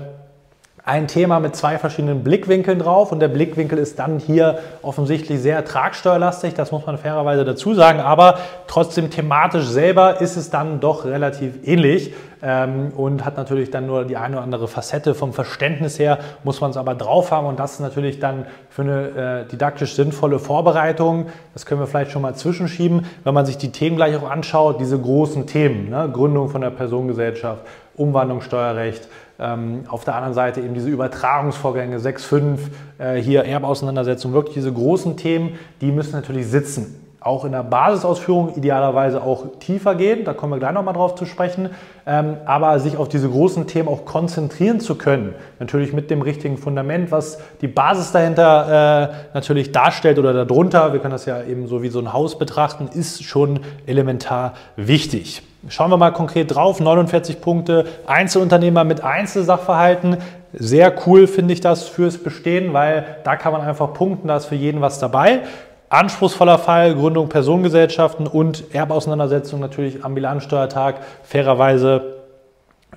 ein 0.87 1.09
Thema 1.09 1.41
mit 1.41 1.57
zwei 1.57 1.79
verschiedenen 1.79 2.23
Blickwinkeln 2.23 2.79
drauf 2.79 3.11
und 3.11 3.19
der 3.19 3.27
Blickwinkel 3.27 3.77
ist 3.77 3.99
dann 3.99 4.21
hier 4.21 4.61
offensichtlich 4.83 5.41
sehr 5.41 5.57
ertragssteuerlastig, 5.57 6.55
das 6.55 6.71
muss 6.71 6.87
man 6.87 6.97
fairerweise 6.97 7.45
dazu 7.45 7.75
sagen, 7.75 7.99
aber 7.99 8.39
trotzdem 8.69 9.11
thematisch 9.11 9.67
selber 9.67 10.21
ist 10.21 10.37
es 10.37 10.49
dann 10.49 10.79
doch 10.79 11.05
relativ 11.05 11.67
ähnlich 11.67 12.15
ähm, 12.41 12.93
und 12.97 13.25
hat 13.25 13.37
natürlich 13.37 13.73
dann 13.73 13.89
nur 13.89 14.05
die 14.05 14.17
eine 14.17 14.37
oder 14.37 14.45
andere 14.45 14.69
Facette 14.69 15.17
vom 15.17 15.33
Verständnis 15.33 15.99
her, 15.99 16.21
muss 16.45 16.61
man 16.61 16.71
es 16.71 16.77
aber 16.77 16.95
drauf 16.95 17.33
haben 17.33 17.49
und 17.49 17.59
das 17.59 17.73
ist 17.73 17.81
natürlich 17.81 18.21
dann 18.21 18.47
für 18.71 18.83
eine 18.83 19.43
äh, 19.43 19.51
didaktisch 19.51 19.97
sinnvolle 19.97 20.39
Vorbereitung, 20.39 21.27
das 21.53 21.67
können 21.67 21.81
wir 21.81 21.89
vielleicht 21.89 22.13
schon 22.13 22.23
mal 22.23 22.37
zwischenschieben, 22.37 23.07
wenn 23.25 23.35
man 23.35 23.45
sich 23.45 23.59
die 23.59 23.73
Themen 23.73 23.97
gleich 23.97 24.15
auch 24.15 24.31
anschaut, 24.31 24.79
diese 24.79 25.01
großen 25.01 25.49
Themen, 25.49 25.91
ne? 25.91 26.09
Gründung 26.13 26.49
von 26.49 26.61
der 26.61 26.71
Personengesellschaft, 26.71 27.63
Umwandlungssteuerrecht. 27.97 29.09
Ähm, 29.39 29.85
auf 29.89 30.05
der 30.05 30.15
anderen 30.15 30.35
Seite 30.35 30.61
eben 30.61 30.73
diese 30.73 30.89
Übertragungsvorgänge 30.89 31.99
6.5, 31.99 32.59
äh, 32.99 33.17
hier 33.21 33.45
Erbauseinandersetzung, 33.45 34.33
wirklich 34.33 34.55
diese 34.55 34.73
großen 34.73 35.17
Themen, 35.19 35.59
die 35.83 35.93
müssen 35.93 36.13
natürlich 36.13 36.47
sitzen. 36.47 37.03
Auch 37.21 37.45
in 37.45 37.53
der 37.53 37.65
Basisausführung 37.65 38.55
idealerweise 38.55 39.21
auch 39.21 39.59
tiefer 39.59 39.97
gehen, 39.97 40.25
da 40.25 40.33
kommen 40.33 40.53
wir 40.53 40.59
gleich 40.59 40.73
nochmal 40.73 40.95
drauf 40.95 41.17
zu 41.17 41.27
sprechen, 41.27 41.71
ähm, 42.07 42.37
aber 42.47 42.79
sich 42.79 42.97
auf 42.97 43.09
diese 43.09 43.29
großen 43.29 43.67
Themen 43.67 43.89
auch 43.89 44.05
konzentrieren 44.05 44.79
zu 44.81 44.95
können, 44.95 45.35
natürlich 45.59 45.93
mit 45.93 46.09
dem 46.09 46.23
richtigen 46.23 46.57
Fundament, 46.57 47.11
was 47.11 47.39
die 47.61 47.69
Basis 47.69 48.13
dahinter 48.13 49.11
äh, 49.11 49.35
natürlich 49.35 49.73
darstellt 49.73 50.19
oder 50.19 50.33
darunter, 50.33 50.93
wir 50.93 51.01
können 51.01 51.13
das 51.13 51.27
ja 51.27 51.43
eben 51.43 51.67
so 51.67 51.83
wie 51.83 51.89
so 51.89 51.99
ein 51.99 52.13
Haus 52.13 52.39
betrachten, 52.39 52.89
ist 52.95 53.25
schon 53.25 53.61
elementar 53.87 54.55
wichtig. 54.77 55.43
Schauen 55.69 55.91
wir 55.91 55.97
mal 55.97 56.13
konkret 56.13 56.55
drauf. 56.55 56.81
49 56.81 57.41
Punkte, 57.41 57.87
Einzelunternehmer 58.07 58.85
mit 58.85 59.03
Einzelsachverhalten. 59.03 60.19
Sehr 60.53 60.93
cool 61.07 61.27
finde 61.27 61.55
ich 61.55 61.61
das 61.61 61.89
fürs 61.89 62.19
Bestehen, 62.19 62.73
weil 62.73 63.19
da 63.25 63.37
kann 63.37 63.53
man 63.53 63.63
einfach 63.63 63.93
punkten, 63.93 64.29
da 64.29 64.37
ist 64.37 64.47
für 64.47 64.55
jeden 64.55 64.81
was 64.81 64.99
dabei. 64.99 65.41
Anspruchsvoller 65.89 66.59
Fall, 66.59 66.95
Gründung 66.95 67.29
Personengesellschaften 67.29 68.27
und 68.27 68.75
Erbauseinandersetzung 68.75 69.61
natürlich 69.61 70.05
am 70.05 70.15
Bilanzsteuertag. 70.15 70.97
Fairerweise 71.23 72.17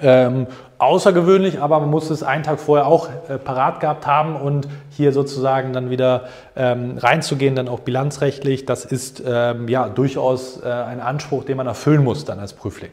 Ähm, 0.02 0.48
außergewöhnlich, 0.80 1.62
aber 1.62 1.80
man 1.80 1.90
muss 1.90 2.10
es 2.10 2.24
einen 2.24 2.44
Tag 2.44 2.60
vorher 2.60 2.88
auch 2.88 3.10
äh, 3.28 3.38
parat 3.38 3.82
gehabt 3.82 4.08
haben 4.08 4.36
und 4.36 4.68
hier 4.90 5.12
sozusagen 5.12 5.74
dann 5.74 5.90
wieder 5.90 6.30
ähm, 6.56 6.98
reinzugehen, 6.98 7.56
dann 7.56 7.68
auch 7.68 7.82
bilanzrechtlich, 7.82 8.66
das 8.66 8.86
ist 8.86 9.22
ähm, 9.26 9.68
ja 9.68 9.90
durchaus 9.90 10.62
äh, 10.64 10.68
ein 10.68 11.02
Anspruch, 11.02 11.44
den 11.44 11.58
man 11.58 11.68
erfüllen 11.68 12.04
muss 12.04 12.26
dann 12.26 12.40
als 12.40 12.54
Prüfling. 12.54 12.92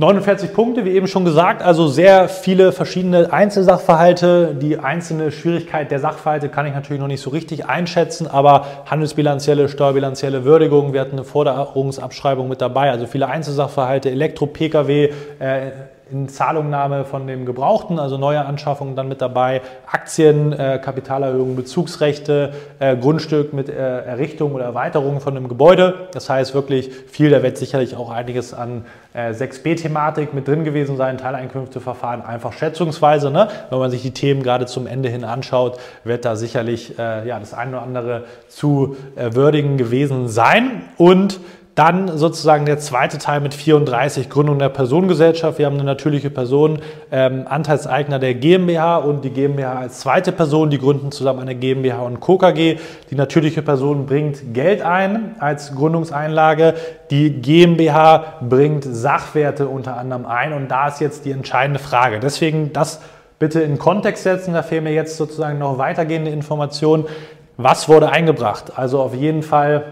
49 0.00 0.52
Punkte, 0.52 0.84
wie 0.84 0.90
eben 0.90 1.08
schon 1.08 1.24
gesagt, 1.24 1.60
also 1.60 1.88
sehr 1.88 2.28
viele 2.28 2.70
verschiedene 2.70 3.32
Einzelsachverhalte. 3.32 4.54
Die 4.54 4.78
einzelne 4.78 5.32
Schwierigkeit 5.32 5.90
der 5.90 5.98
Sachverhalte 5.98 6.48
kann 6.48 6.66
ich 6.66 6.72
natürlich 6.72 7.00
noch 7.00 7.08
nicht 7.08 7.20
so 7.20 7.30
richtig 7.30 7.66
einschätzen, 7.66 8.28
aber 8.28 8.64
handelsbilanzielle, 8.86 9.68
steuerbilanzielle 9.68 10.44
Würdigung, 10.44 10.92
wir 10.92 11.00
hatten 11.00 11.16
eine 11.16 11.24
Forderungsabschreibung 11.24 12.48
mit 12.48 12.60
dabei, 12.60 12.92
also 12.92 13.08
viele 13.08 13.26
Einzelsachverhalte, 13.26 14.08
Elektro-Pkw, 14.08 15.10
äh, 15.40 15.70
in 16.10 16.28
Zahlungnahme 16.28 17.04
von 17.04 17.26
dem 17.26 17.44
Gebrauchten, 17.44 17.98
also 17.98 18.18
neue 18.18 18.44
Anschaffungen 18.44 18.96
dann 18.96 19.08
mit 19.08 19.20
dabei, 19.20 19.62
Aktien, 19.90 20.52
äh, 20.52 20.80
Kapitalerhöhung, 20.82 21.56
Bezugsrechte, 21.56 22.52
äh, 22.78 22.96
Grundstück 22.96 23.52
mit 23.52 23.68
äh, 23.68 23.72
Errichtung 23.74 24.54
oder 24.54 24.64
Erweiterung 24.64 25.20
von 25.20 25.36
einem 25.36 25.48
Gebäude. 25.48 26.08
Das 26.12 26.30
heißt 26.30 26.54
wirklich 26.54 26.90
viel, 27.08 27.30
da 27.30 27.42
wird 27.42 27.56
sicherlich 27.56 27.96
auch 27.96 28.10
einiges 28.10 28.54
an 28.54 28.84
6b-Thematik 29.14 30.30
äh, 30.32 30.34
mit 30.36 30.46
drin 30.46 30.64
gewesen 30.64 30.96
sein, 30.96 31.18
Teileinkünfteverfahren, 31.18 32.22
einfach 32.22 32.52
schätzungsweise. 32.52 33.30
Ne? 33.30 33.48
Wenn 33.70 33.78
man 33.78 33.90
sich 33.90 34.02
die 34.02 34.12
Themen 34.12 34.42
gerade 34.42 34.66
zum 34.66 34.86
Ende 34.86 35.08
hin 35.08 35.24
anschaut, 35.24 35.78
wird 36.04 36.24
da 36.24 36.36
sicherlich 36.36 36.98
äh, 36.98 37.26
ja, 37.26 37.38
das 37.38 37.54
eine 37.54 37.72
oder 37.72 37.82
andere 37.82 38.24
zu 38.48 38.96
äh, 39.16 39.34
würdigen 39.34 39.76
gewesen 39.76 40.28
sein. 40.28 40.82
Und 40.96 41.40
dann 41.78 42.18
sozusagen 42.18 42.66
der 42.66 42.80
zweite 42.80 43.18
Teil 43.18 43.40
mit 43.40 43.54
34, 43.54 44.28
Gründung 44.28 44.58
der 44.58 44.68
Personengesellschaft. 44.68 45.58
Wir 45.58 45.66
haben 45.66 45.74
eine 45.74 45.84
natürliche 45.84 46.28
Person, 46.28 46.80
ähm, 47.12 47.44
Anteilseigner 47.48 48.18
der 48.18 48.34
GmbH 48.34 48.96
und 48.96 49.24
die 49.24 49.30
GmbH 49.30 49.78
als 49.78 50.00
zweite 50.00 50.32
Person. 50.32 50.70
Die 50.70 50.78
gründen 50.78 51.12
zusammen 51.12 51.38
eine 51.38 51.54
GmbH 51.54 52.02
und 52.02 52.18
Co. 52.18 52.36
KG. 52.36 52.78
Die 53.10 53.14
natürliche 53.14 53.62
Person 53.62 54.06
bringt 54.06 54.54
Geld 54.54 54.82
ein 54.82 55.36
als 55.38 55.72
Gründungseinlage. 55.76 56.74
Die 57.12 57.30
GmbH 57.30 58.38
bringt 58.40 58.82
Sachwerte 58.82 59.68
unter 59.68 59.96
anderem 59.96 60.26
ein. 60.26 60.52
Und 60.54 60.66
da 60.68 60.88
ist 60.88 61.00
jetzt 61.00 61.26
die 61.26 61.30
entscheidende 61.30 61.78
Frage. 61.78 62.18
Deswegen 62.18 62.72
das 62.72 63.00
bitte 63.38 63.60
in 63.60 63.78
Kontext 63.78 64.24
setzen. 64.24 64.52
Da 64.52 64.64
fehlen 64.64 64.82
mir 64.82 64.94
jetzt 64.94 65.16
sozusagen 65.16 65.60
noch 65.60 65.78
weitergehende 65.78 66.32
Informationen. 66.32 67.06
Was 67.56 67.88
wurde 67.88 68.10
eingebracht? 68.10 68.72
Also 68.74 69.00
auf 69.00 69.14
jeden 69.14 69.44
Fall 69.44 69.84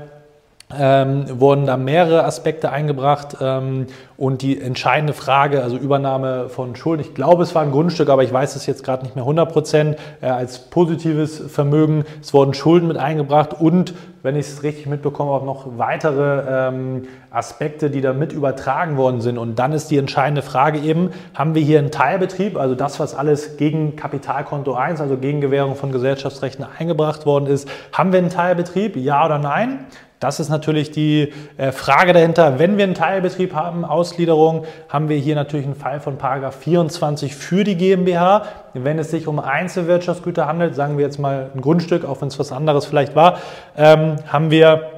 ähm, 0.75 1.27
wurden 1.41 1.67
da 1.67 1.77
mehrere 1.77 2.25
Aspekte 2.25 2.73
eingebracht 2.73 3.37
ähm, 3.41 3.87
und 4.17 4.43
die 4.43 4.61
entscheidende 4.61 5.13
Frage, 5.13 5.63
also 5.63 5.77
Übernahme 5.77 6.49
von 6.49 6.75
Schulden, 6.75 7.03
ich 7.03 7.15
glaube, 7.15 7.45
es 7.45 7.55
war 7.55 7.63
ein 7.63 7.71
Grundstück, 7.71 8.09
aber 8.09 8.25
ich 8.25 8.33
weiß 8.33 8.57
es 8.57 8.67
jetzt 8.67 8.83
gerade 8.83 9.05
nicht 9.05 9.15
mehr 9.15 9.23
100 9.23 9.53
Prozent, 9.53 9.97
äh, 10.21 10.27
als 10.27 10.59
positives 10.59 11.39
Vermögen. 11.39 12.05
Es 12.21 12.35
wurden 12.35 12.53
Schulden 12.53 12.89
mit 12.89 12.97
eingebracht 12.97 13.55
und, 13.55 13.95
wenn 14.25 14.35
ich 14.35 14.49
es 14.49 14.65
richtig 14.65 14.87
mitbekomme, 14.87 15.31
auch 15.31 15.45
noch 15.45 15.79
weitere 15.79 16.43
ähm, 16.49 17.03
Aspekte, 17.31 17.89
die 17.89 18.01
da 18.01 18.13
mit 18.13 18.33
übertragen 18.33 18.97
worden 18.97 19.21
sind. 19.21 19.39
Und 19.39 19.61
dann 19.61 19.71
ist 19.71 19.93
die 19.93 19.99
entscheidende 19.99 20.43
Frage 20.43 20.81
eben, 20.81 21.11
haben 21.35 21.55
wir 21.55 21.63
hier 21.63 21.79
einen 21.79 21.93
Teilbetrieb, 21.93 22.57
also 22.57 22.75
das, 22.75 22.99
was 22.99 23.15
alles 23.15 23.57
gegen 23.57 23.95
Kapitalkonto 23.95 24.75
1, 24.75 25.01
also 25.01 25.17
gegen 25.17 25.41
Gewährung 25.41 25.77
von 25.77 25.93
Gesellschaftsrechten 25.93 26.67
eingebracht 26.77 27.25
worden 27.25 27.47
ist, 27.47 27.69
haben 27.93 28.11
wir 28.11 28.19
einen 28.19 28.31
Teilbetrieb, 28.31 28.97
ja 28.97 29.25
oder 29.25 29.39
nein? 29.39 29.87
Das 30.19 30.41
ist 30.41 30.49
natürlich 30.49 30.91
die 30.91 31.33
äh, 31.59 31.73
Frage 31.73 32.15
dahinter. 32.15 32.59
Wenn 32.59 32.79
wir 32.79 32.85
einen 32.85 32.95
Teilbetrieb 32.95 33.55
haben, 33.55 33.85
Ausgliederung, 33.85 34.65
haben 34.89 35.09
wir 35.11 35.17
hier 35.19 35.35
natürlich 35.35 35.67
einen 35.67 35.75
Fall 35.75 36.01
von 36.01 36.17
Paragraph 36.17 36.57
24 36.57 37.35
für 37.35 37.65
die 37.65 37.77
GmbH. 37.77 38.45
Wenn 38.73 38.99
es 38.99 39.11
sich 39.11 39.27
um 39.27 39.39
Einzelwirtschaftsgüter 39.39 40.47
handelt, 40.47 40.75
sagen 40.75 40.97
wir 40.97 41.05
jetzt 41.05 41.19
mal 41.19 41.51
ein 41.55 41.61
Grundstück, 41.61 42.05
auch 42.07 42.21
wenn 42.23 42.29
es 42.29 42.39
was 42.39 42.51
anderes 42.51 42.87
vielleicht 42.87 43.15
war, 43.15 43.39
ähm, 43.77 44.17
haben 44.27 44.51
wir 44.51 44.97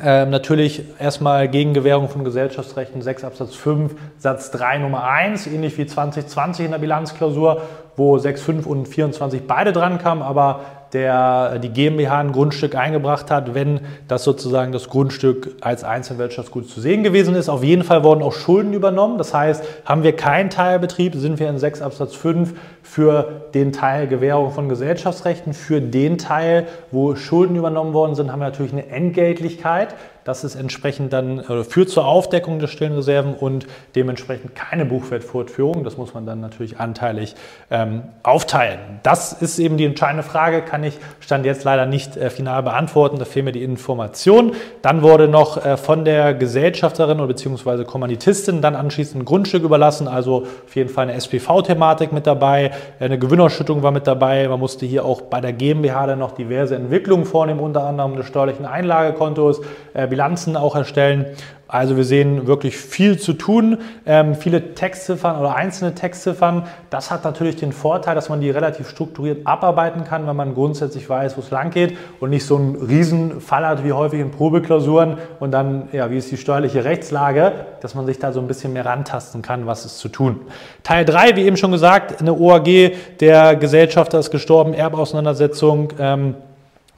ähm, 0.00 0.30
natürlich 0.30 0.84
erstmal 1.00 1.48
Gegengewährung 1.48 2.08
von 2.08 2.22
Gesellschaftsrechten 2.22 3.02
6 3.02 3.24
Absatz 3.24 3.54
5 3.56 3.96
Satz 4.16 4.52
3 4.52 4.78
Nummer 4.78 5.02
1, 5.04 5.48
ähnlich 5.48 5.76
wie 5.76 5.86
2020 5.86 6.66
in 6.66 6.70
der 6.70 6.78
Bilanzklausur, 6.78 7.62
wo 7.96 8.16
6, 8.16 8.40
5 8.40 8.66
und 8.66 8.86
24 8.86 9.46
beide 9.48 9.72
dran 9.72 9.98
kamen, 9.98 10.22
aber 10.22 10.60
der 10.92 11.58
die 11.58 11.68
GmbH 11.68 12.18
ein 12.18 12.32
Grundstück 12.32 12.74
eingebracht 12.74 13.30
hat, 13.30 13.54
wenn 13.54 13.80
das 14.06 14.24
sozusagen 14.24 14.72
das 14.72 14.88
Grundstück 14.88 15.56
als 15.60 15.84
Einzelwirtschaftsgut 15.84 16.68
zu 16.68 16.80
sehen 16.80 17.02
gewesen 17.02 17.34
ist. 17.34 17.48
Auf 17.48 17.62
jeden 17.62 17.84
Fall 17.84 18.04
wurden 18.04 18.22
auch 18.22 18.32
Schulden 18.32 18.72
übernommen. 18.72 19.18
Das 19.18 19.34
heißt, 19.34 19.62
haben 19.84 20.02
wir 20.02 20.14
keinen 20.14 20.50
Teilbetrieb, 20.50 21.14
sind 21.14 21.38
wir 21.38 21.48
in 21.48 21.58
6 21.58 21.82
Absatz 21.82 22.14
5 22.14 22.54
für 22.82 23.42
den 23.54 23.72
Teil 23.72 24.06
Gewährung 24.06 24.50
von 24.50 24.68
Gesellschaftsrechten. 24.68 25.52
Für 25.52 25.80
den 25.80 26.18
Teil, 26.18 26.66
wo 26.90 27.14
Schulden 27.16 27.56
übernommen 27.56 27.92
worden 27.92 28.14
sind, 28.14 28.32
haben 28.32 28.40
wir 28.40 28.46
natürlich 28.46 28.72
eine 28.72 28.88
Entgeltlichkeit. 28.88 29.94
Das 30.28 30.44
ist 30.44 30.56
entsprechend 30.56 31.14
dann 31.14 31.38
äh, 31.38 31.64
führt 31.64 31.88
zur 31.88 32.04
Aufdeckung 32.04 32.58
der 32.58 32.66
stillen 32.66 32.92
Reserven 32.92 33.32
und 33.32 33.66
dementsprechend 33.96 34.54
keine 34.54 34.84
Buchwertfortführung. 34.84 35.84
Das 35.84 35.96
muss 35.96 36.12
man 36.12 36.26
dann 36.26 36.38
natürlich 36.38 36.78
anteilig 36.78 37.34
ähm, 37.70 38.02
aufteilen. 38.22 38.78
Das 39.02 39.32
ist 39.32 39.58
eben 39.58 39.78
die 39.78 39.86
entscheidende 39.86 40.22
Frage, 40.22 40.60
kann 40.60 40.84
ich 40.84 40.98
Stand 41.20 41.46
jetzt 41.46 41.64
leider 41.64 41.86
nicht 41.86 42.18
äh, 42.18 42.28
final 42.28 42.62
beantworten. 42.62 43.18
Da 43.18 43.24
fehlen 43.24 43.46
mir 43.46 43.52
die 43.52 43.62
Informationen. 43.62 44.52
Dann 44.82 45.00
wurde 45.00 45.28
noch 45.28 45.64
äh, 45.64 45.78
von 45.78 46.04
der 46.04 46.34
Gesellschafterin 46.34 47.20
oder 47.20 47.28
beziehungsweise 47.28 47.86
Kommanditistin 47.86 48.60
dann 48.60 48.76
anschließend 48.76 49.22
ein 49.22 49.24
Grundstück 49.24 49.62
überlassen, 49.62 50.08
also 50.08 50.42
auf 50.66 50.76
jeden 50.76 50.90
Fall 50.90 51.04
eine 51.04 51.14
SPV-Thematik 51.14 52.12
mit 52.12 52.26
dabei, 52.26 52.72
eine 53.00 53.18
Gewinnausschüttung 53.18 53.82
war 53.82 53.92
mit 53.92 54.06
dabei. 54.06 54.46
Man 54.46 54.60
musste 54.60 54.84
hier 54.84 55.06
auch 55.06 55.22
bei 55.22 55.40
der 55.40 55.54
GmbH 55.54 56.06
dann 56.06 56.18
noch 56.18 56.32
diverse 56.32 56.76
Entwicklungen 56.76 57.24
vornehmen, 57.24 57.60
unter 57.60 57.84
anderem 57.84 58.16
des 58.16 58.26
steuerlichen 58.26 58.66
Einlagekontos, 58.66 59.62
äh, 59.94 60.06
Bilanzen 60.18 60.56
auch 60.56 60.74
erstellen. 60.74 61.26
Also 61.68 61.96
wir 61.96 62.02
sehen 62.02 62.48
wirklich 62.48 62.76
viel 62.76 63.20
zu 63.20 63.34
tun, 63.34 63.78
ähm, 64.04 64.34
viele 64.34 64.74
Textziffern 64.74 65.38
oder 65.38 65.54
einzelne 65.54 65.94
Textziffern. 65.94 66.64
Das 66.90 67.12
hat 67.12 67.22
natürlich 67.22 67.54
den 67.54 67.70
Vorteil, 67.70 68.16
dass 68.16 68.28
man 68.28 68.40
die 68.40 68.50
relativ 68.50 68.88
strukturiert 68.88 69.46
abarbeiten 69.46 70.02
kann, 70.02 70.26
wenn 70.26 70.34
man 70.34 70.54
grundsätzlich 70.54 71.08
weiß, 71.08 71.36
wo 71.36 71.40
es 71.40 71.52
lang 71.52 71.70
geht 71.70 71.96
und 72.18 72.30
nicht 72.30 72.46
so 72.46 72.56
einen 72.56 72.74
Riesenfall 72.74 73.64
hat 73.64 73.84
wie 73.84 73.92
häufig 73.92 74.18
in 74.18 74.32
Probeklausuren 74.32 75.18
und 75.38 75.52
dann, 75.52 75.88
ja, 75.92 76.10
wie 76.10 76.16
ist 76.16 76.32
die 76.32 76.36
steuerliche 76.36 76.84
Rechtslage, 76.84 77.52
dass 77.80 77.94
man 77.94 78.06
sich 78.06 78.18
da 78.18 78.32
so 78.32 78.40
ein 78.40 78.48
bisschen 78.48 78.72
mehr 78.72 78.86
rantasten 78.86 79.42
kann, 79.42 79.66
was 79.66 79.84
ist 79.84 79.98
zu 79.98 80.08
tun. 80.08 80.40
Teil 80.82 81.04
3, 81.04 81.36
wie 81.36 81.42
eben 81.42 81.56
schon 81.56 81.70
gesagt, 81.70 82.20
eine 82.20 82.32
OAG, 82.32 82.92
der 83.20 83.54
Gesellschafter 83.54 84.18
ist 84.18 84.32
gestorben, 84.32 84.74
Erbauseinandersetzung. 84.74 85.92
Ähm, 86.00 86.34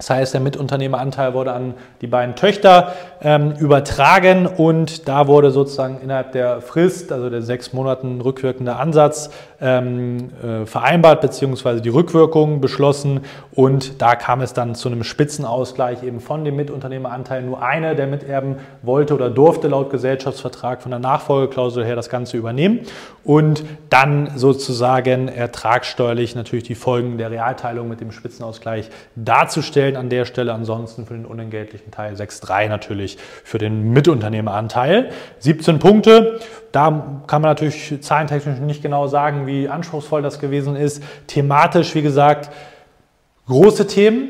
das 0.00 0.08
heißt, 0.08 0.32
der 0.32 0.40
Mitunternehmeranteil 0.40 1.34
wurde 1.34 1.52
an 1.52 1.74
die 2.00 2.06
beiden 2.06 2.34
Töchter 2.34 2.94
ähm, 3.20 3.52
übertragen 3.58 4.46
und 4.46 5.06
da 5.08 5.26
wurde 5.26 5.50
sozusagen 5.50 6.00
innerhalb 6.02 6.32
der 6.32 6.62
Frist, 6.62 7.12
also 7.12 7.28
der 7.28 7.42
sechs 7.42 7.74
Monaten 7.74 8.22
rückwirkende 8.22 8.76
Ansatz, 8.76 9.28
ähm, 9.60 10.30
äh, 10.42 10.64
vereinbart, 10.64 11.20
beziehungsweise 11.20 11.82
die 11.82 11.90
Rückwirkung 11.90 12.62
beschlossen 12.62 13.20
und 13.52 14.00
da 14.00 14.16
kam 14.16 14.40
es 14.40 14.54
dann 14.54 14.74
zu 14.74 14.88
einem 14.88 15.04
Spitzenausgleich 15.04 16.02
eben 16.02 16.20
von 16.20 16.46
dem 16.46 16.56
Mitunternehmeranteil. 16.56 17.42
Nur 17.42 17.62
einer 17.62 17.94
der 17.94 18.06
Miterben 18.06 18.56
wollte 18.80 19.14
oder 19.14 19.28
durfte 19.28 19.68
laut 19.68 19.90
Gesellschaftsvertrag 19.90 20.80
von 20.80 20.92
der 20.92 21.00
Nachfolgeklausel 21.00 21.84
her 21.84 21.94
das 21.94 22.08
Ganze 22.08 22.38
übernehmen 22.38 22.80
und 23.22 23.64
dann 23.90 24.30
sozusagen 24.38 25.28
ertragssteuerlich 25.28 26.34
natürlich 26.34 26.64
die 26.64 26.74
Folgen 26.74 27.18
der 27.18 27.30
Realteilung 27.30 27.86
mit 27.86 28.00
dem 28.00 28.12
Spitzenausgleich 28.12 28.88
darzustellen 29.14 29.89
an 29.96 30.09
der 30.09 30.24
Stelle. 30.24 30.53
Ansonsten 30.53 31.07
für 31.07 31.14
den 31.14 31.26
unentgeltlichen 31.26 31.90
Teil 31.90 32.14
6.3 32.14 32.68
natürlich 32.68 33.18
für 33.44 33.59
den 33.59 33.92
Mitunternehmeranteil. 33.92 35.11
17 35.38 35.79
Punkte. 35.79 36.40
Da 36.72 37.22
kann 37.26 37.42
man 37.42 37.50
natürlich 37.50 38.00
zahlentechnisch 38.03 38.61
nicht 38.61 38.83
genau 38.83 39.07
sagen, 39.07 39.46
wie 39.46 39.68
anspruchsvoll 39.68 40.22
das 40.22 40.38
gewesen 40.38 40.76
ist. 40.76 41.03
Thematisch, 41.26 41.94
wie 41.94 42.03
gesagt, 42.03 42.50
große 43.46 43.87
Themen, 43.87 44.29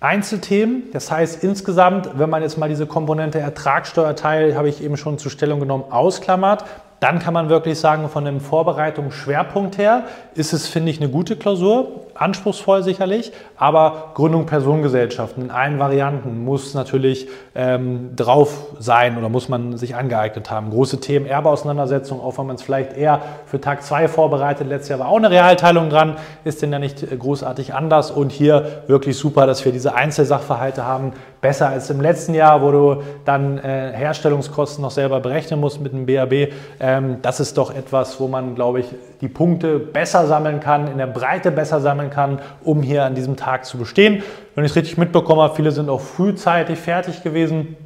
Einzelthemen. 0.00 0.84
Das 0.92 1.10
heißt 1.10 1.42
insgesamt, 1.42 2.10
wenn 2.18 2.30
man 2.30 2.42
jetzt 2.42 2.58
mal 2.58 2.68
diese 2.68 2.86
Komponente 2.86 3.38
Ertragssteuerteil, 3.38 4.56
habe 4.56 4.68
ich 4.68 4.82
eben 4.82 4.96
schon 4.96 5.18
zur 5.18 5.30
Stellung 5.30 5.60
genommen, 5.60 5.84
ausklammert, 5.90 6.64
dann 7.00 7.18
kann 7.18 7.34
man 7.34 7.48
wirklich 7.48 7.78
sagen, 7.78 8.08
von 8.08 8.24
dem 8.24 8.40
Vorbereitungsschwerpunkt 8.40 9.76
her 9.76 10.04
ist 10.34 10.52
es, 10.52 10.68
finde 10.68 10.90
ich, 10.90 11.00
eine 11.00 11.10
gute 11.10 11.36
Klausur. 11.36 12.06
Anspruchsvoll 12.14 12.82
sicherlich, 12.82 13.32
aber 13.56 14.12
Gründung 14.14 14.46
Personengesellschaften 14.46 15.44
in 15.44 15.50
allen 15.50 15.78
Varianten 15.78 16.44
muss 16.44 16.74
natürlich 16.74 17.28
ähm, 17.54 18.16
drauf 18.16 18.66
sein 18.78 19.16
oder 19.18 19.28
muss 19.28 19.48
man 19.48 19.76
sich 19.76 19.94
angeeignet 19.94 20.50
haben. 20.50 20.70
Große 20.70 21.00
Themen, 21.00 21.26
Erbeauseinandersetzung, 21.26 22.20
auch 22.20 22.38
wenn 22.38 22.46
man 22.46 22.56
es 22.56 22.62
vielleicht 22.62 22.96
eher 22.96 23.20
für 23.46 23.60
Tag 23.60 23.82
2 23.82 24.08
vorbereitet. 24.08 24.68
Letztes 24.68 24.90
Jahr 24.90 24.98
war 25.00 25.08
auch 25.08 25.16
eine 25.16 25.30
Realteilung 25.30 25.90
dran, 25.90 26.16
ist 26.44 26.62
denn 26.62 26.72
ja 26.72 26.78
nicht 26.78 27.02
äh, 27.02 27.16
großartig 27.16 27.74
anders 27.74 28.10
und 28.10 28.32
hier 28.32 28.82
wirklich 28.86 29.16
super, 29.16 29.46
dass 29.46 29.64
wir 29.64 29.72
diese 29.72 29.94
Einzelsachverhalte 29.94 30.84
haben. 30.84 31.12
Besser 31.40 31.68
als 31.68 31.90
im 31.90 32.00
letzten 32.00 32.34
Jahr, 32.34 32.62
wo 32.62 32.70
du 32.70 33.02
dann 33.24 33.58
äh, 33.58 33.92
Herstellungskosten 33.94 34.82
noch 34.82 34.90
selber 34.90 35.20
berechnen 35.20 35.60
musst 35.60 35.80
mit 35.80 35.92
dem 35.92 36.06
BAB. 36.06 36.52
Ähm, 36.80 37.18
das 37.22 37.40
ist 37.40 37.58
doch 37.58 37.74
etwas, 37.74 38.18
wo 38.18 38.28
man, 38.28 38.54
glaube 38.54 38.80
ich, 38.80 38.86
die 39.20 39.28
Punkte 39.28 39.78
besser 39.78 40.26
sammeln 40.26 40.60
kann, 40.60 40.86
in 40.86 40.98
der 40.98 41.06
Breite 41.06 41.50
besser 41.50 41.80
sammeln 41.80 42.03
kann, 42.10 42.40
um 42.62 42.82
hier 42.82 43.04
an 43.04 43.14
diesem 43.14 43.36
Tag 43.36 43.64
zu 43.64 43.78
bestehen. 43.78 44.22
Wenn 44.54 44.64
ich 44.64 44.72
es 44.72 44.76
richtig 44.76 44.98
mitbekommen 44.98 45.40
habe, 45.40 45.54
viele 45.54 45.70
sind 45.72 45.88
auch 45.88 46.00
frühzeitig 46.00 46.78
fertig 46.78 47.22
gewesen. 47.22 47.76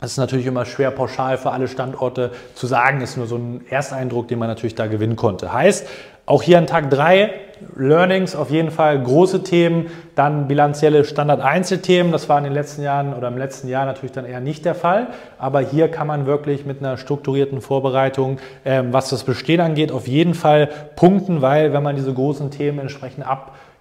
Das 0.00 0.12
ist 0.12 0.18
natürlich 0.18 0.46
immer 0.46 0.64
schwer 0.64 0.90
pauschal 0.90 1.38
für 1.38 1.52
alle 1.52 1.68
Standorte 1.68 2.30
zu 2.54 2.66
sagen, 2.66 3.00
ist 3.00 3.16
nur 3.16 3.26
so 3.26 3.36
ein 3.36 3.64
Ersteindruck, 3.70 4.28
den 4.28 4.38
man 4.38 4.48
natürlich 4.48 4.74
da 4.74 4.86
gewinnen 4.86 5.16
konnte. 5.16 5.52
Heißt, 5.52 5.86
auch 6.26 6.42
hier 6.42 6.58
an 6.58 6.66
Tag 6.66 6.90
3 6.90 7.30
Learnings 7.76 8.34
auf 8.34 8.50
jeden 8.50 8.70
Fall 8.70 9.00
große 9.02 9.42
Themen, 9.42 9.86
dann 10.14 10.48
bilanzielle 10.48 11.04
Standard-Einzelthemen. 11.04 12.12
Das 12.12 12.28
war 12.28 12.38
in 12.38 12.44
den 12.44 12.52
letzten 12.52 12.82
Jahren 12.82 13.14
oder 13.14 13.28
im 13.28 13.38
letzten 13.38 13.68
Jahr 13.68 13.86
natürlich 13.86 14.12
dann 14.12 14.24
eher 14.24 14.40
nicht 14.40 14.64
der 14.64 14.74
Fall. 14.74 15.08
Aber 15.38 15.60
hier 15.60 15.88
kann 15.88 16.06
man 16.06 16.26
wirklich 16.26 16.66
mit 16.66 16.80
einer 16.80 16.96
strukturierten 16.96 17.60
Vorbereitung, 17.60 18.38
ähm, 18.64 18.92
was 18.92 19.10
das 19.10 19.24
Bestehen 19.24 19.60
angeht, 19.60 19.92
auf 19.92 20.08
jeden 20.08 20.34
Fall 20.34 20.68
punkten, 20.96 21.42
weil 21.42 21.72
wenn 21.72 21.82
man 21.82 21.96
diese 21.96 22.12
großen 22.12 22.50
Themen 22.50 22.78
entsprechend 22.78 23.26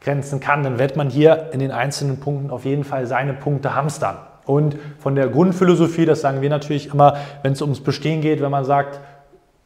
abgrenzen 0.03 0.41
kann, 0.41 0.63
dann 0.63 0.79
wird 0.79 0.97
man 0.97 1.09
hier 1.09 1.49
in 1.53 1.59
den 1.59 1.71
einzelnen 1.71 2.19
Punkten 2.19 2.49
auf 2.51 2.65
jeden 2.65 2.83
Fall 2.83 3.07
seine 3.07 3.33
Punkte 3.33 3.73
hamstern. 3.73 4.17
Und 4.45 4.75
von 4.99 5.15
der 5.15 5.29
Grundphilosophie, 5.29 6.05
das 6.05 6.19
sagen 6.19 6.41
wir 6.41 6.49
natürlich 6.49 6.93
immer, 6.93 7.15
wenn 7.41 7.53
es 7.53 7.61
ums 7.61 7.79
Bestehen 7.79 8.19
geht, 8.19 8.41
wenn 8.41 8.51
man 8.51 8.65
sagt, 8.65 8.99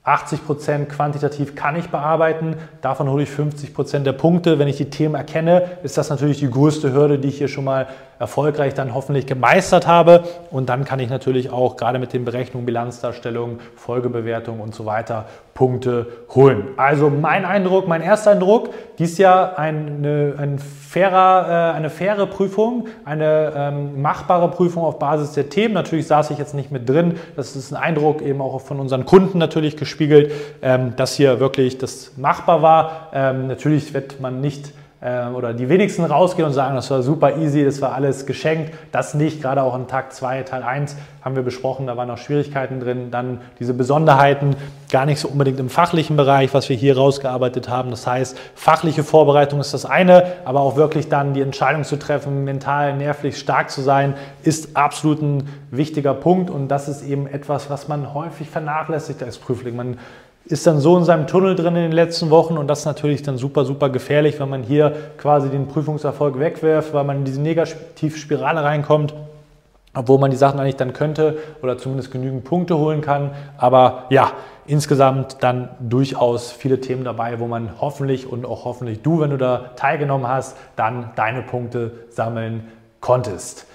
80 0.03 0.45
Prozent 0.45 0.89
quantitativ 0.89 1.55
kann 1.55 1.75
ich 1.75 1.89
bearbeiten, 1.89 2.55
davon 2.81 3.09
hole 3.09 3.23
ich 3.23 3.29
50 3.29 3.73
Prozent 3.73 4.05
der 4.05 4.13
Punkte. 4.13 4.59
Wenn 4.59 4.67
ich 4.67 4.77
die 4.77 4.89
Themen 4.89 5.15
erkenne, 5.15 5.63
ist 5.83 5.97
das 5.97 6.09
natürlich 6.09 6.39
die 6.39 6.49
größte 6.49 6.93
Hürde, 6.93 7.17
die 7.17 7.29
ich 7.29 7.39
hier 7.39 7.49
schon 7.49 7.65
mal 7.65 7.87
erfolgreich 8.19 8.73
dann 8.73 8.93
hoffentlich 8.93 9.25
gemeistert 9.25 9.87
habe. 9.87 10.23
Und 10.51 10.69
dann 10.69 10.85
kann 10.85 10.99
ich 10.99 11.09
natürlich 11.09 11.51
auch 11.51 11.77
gerade 11.77 11.99
mit 11.99 12.13
den 12.13 12.25
Berechnungen, 12.25 12.65
Bilanzdarstellungen, 12.65 13.59
Folgebewertungen 13.75 14.61
und 14.61 14.75
so 14.75 14.85
weiter 14.85 15.25
Punkte 15.53 16.05
holen. 16.35 16.67
Also 16.77 17.09
mein 17.09 17.43
Eindruck, 17.43 17.87
mein 17.87 18.03
erster 18.03 18.31
Eindruck, 18.31 18.69
dies 18.99 19.17
Jahr 19.17 19.57
eine, 19.57 20.35
ein 20.37 20.59
fairer, 20.59 21.73
äh, 21.73 21.75
eine 21.75 21.89
faire 21.89 22.27
Prüfung, 22.27 22.87
eine 23.05 23.53
ähm, 23.55 24.01
machbare 24.01 24.51
Prüfung 24.51 24.83
auf 24.83 24.99
Basis 24.99 25.31
der 25.31 25.49
Themen. 25.49 25.73
Natürlich 25.73 26.05
saß 26.05 26.29
ich 26.29 26.37
jetzt 26.37 26.53
nicht 26.53 26.71
mit 26.71 26.87
drin. 26.87 27.15
Das 27.35 27.55
ist 27.55 27.71
ein 27.71 27.81
Eindruck 27.81 28.21
eben 28.21 28.39
auch 28.39 28.61
von 28.61 28.79
unseren 28.79 29.05
Kunden 29.05 29.39
natürlich 29.39 29.77
gespiegelt, 29.77 30.31
ähm, 30.61 30.95
dass 30.95 31.15
hier 31.15 31.39
wirklich 31.39 31.79
das 31.79 32.11
machbar 32.17 32.61
war. 32.61 33.09
Ähm, 33.11 33.47
natürlich 33.47 33.95
wird 33.95 34.21
man 34.21 34.39
nicht 34.41 34.73
oder 34.99 35.53
die 35.53 35.69
wenigsten 35.69 36.03
rausgehen 36.05 36.47
und 36.47 36.53
sagen, 36.53 36.75
das 36.75 36.89
war 36.89 37.03
super 37.03 37.37
easy, 37.37 37.63
das 37.63 37.81
war 37.81 37.93
alles 37.93 38.25
geschenkt. 38.25 38.73
Das 38.91 39.13
nicht, 39.13 39.43
gerade 39.43 39.61
auch 39.61 39.75
in 39.75 39.87
Tag 39.87 40.11
2, 40.11 40.41
Teil 40.41 40.63
1 40.63 40.95
haben 41.21 41.35
wir 41.35 41.43
besprochen, 41.43 41.85
da 41.85 41.97
waren 41.97 42.07
noch 42.07 42.17
Schwierigkeiten 42.17 42.79
drin. 42.79 43.11
Dann 43.11 43.41
diese 43.59 43.75
Besonderheiten, 43.75 44.55
gar 44.91 45.05
nicht 45.05 45.19
so 45.19 45.27
unbedingt 45.27 45.59
im 45.59 45.69
fachlichen 45.69 46.17
Bereich, 46.17 46.51
was 46.55 46.67
wir 46.69 46.75
hier 46.75 46.97
rausgearbeitet 46.97 47.69
haben. 47.69 47.91
Das 47.91 48.07
heißt, 48.07 48.39
fachliche 48.55 49.03
Vorbereitung 49.03 49.59
ist 49.59 49.71
das 49.71 49.85
eine, 49.85 50.33
aber 50.45 50.61
auch 50.61 50.77
wirklich 50.77 51.09
dann 51.09 51.33
die 51.33 51.41
Entscheidung 51.41 51.83
zu 51.83 51.97
treffen, 51.97 52.43
mental, 52.43 52.95
nervlich 52.95 53.37
stark 53.37 53.69
zu 53.69 53.81
sein, 53.81 54.15
ist 54.41 54.75
absolut 54.75 55.21
ein 55.21 55.47
wichtiger 55.69 56.15
Punkt 56.15 56.49
und 56.49 56.69
das 56.69 56.87
ist 56.87 57.03
eben 57.03 57.27
etwas, 57.27 57.69
was 57.69 57.87
man 57.87 58.15
häufig 58.15 58.49
vernachlässigt 58.49 59.21
als 59.21 59.37
Prüfling. 59.37 59.75
Man 59.75 59.97
ist 60.49 60.65
dann 60.65 60.79
so 60.79 60.97
in 60.97 61.03
seinem 61.03 61.27
Tunnel 61.27 61.55
drin 61.55 61.75
in 61.75 61.83
den 61.83 61.91
letzten 61.91 62.29
Wochen 62.29 62.57
und 62.57 62.67
das 62.67 62.79
ist 62.79 62.85
natürlich 62.85 63.21
dann 63.21 63.37
super, 63.37 63.65
super 63.65 63.89
gefährlich, 63.89 64.39
wenn 64.39 64.49
man 64.49 64.63
hier 64.63 64.95
quasi 65.17 65.49
den 65.49 65.67
Prüfungserfolg 65.67 66.39
wegwirft, 66.39 66.93
weil 66.93 67.03
man 67.03 67.17
in 67.17 67.25
diese 67.25 67.41
Negativspirale 67.41 68.63
reinkommt, 68.63 69.13
obwohl 69.93 70.19
man 70.19 70.31
die 70.31 70.37
Sachen 70.37 70.59
eigentlich 70.59 70.77
dann 70.77 70.93
könnte 70.93 71.37
oder 71.61 71.77
zumindest 71.77 72.11
genügend 72.11 72.45
Punkte 72.45 72.77
holen 72.77 73.01
kann. 73.01 73.31
Aber 73.57 74.05
ja, 74.09 74.31
insgesamt 74.65 75.37
dann 75.41 75.69
durchaus 75.81 76.51
viele 76.51 76.79
Themen 76.79 77.03
dabei, 77.03 77.39
wo 77.39 77.47
man 77.47 77.81
hoffentlich 77.81 78.31
und 78.31 78.45
auch 78.45 78.63
hoffentlich 78.63 79.01
du, 79.01 79.19
wenn 79.19 79.31
du 79.31 79.37
da 79.37 79.71
teilgenommen 79.75 80.27
hast, 80.27 80.55
dann 80.77 81.11
deine 81.15 81.41
Punkte 81.41 81.91
sammeln 82.09 82.67
konntest. 83.01 83.65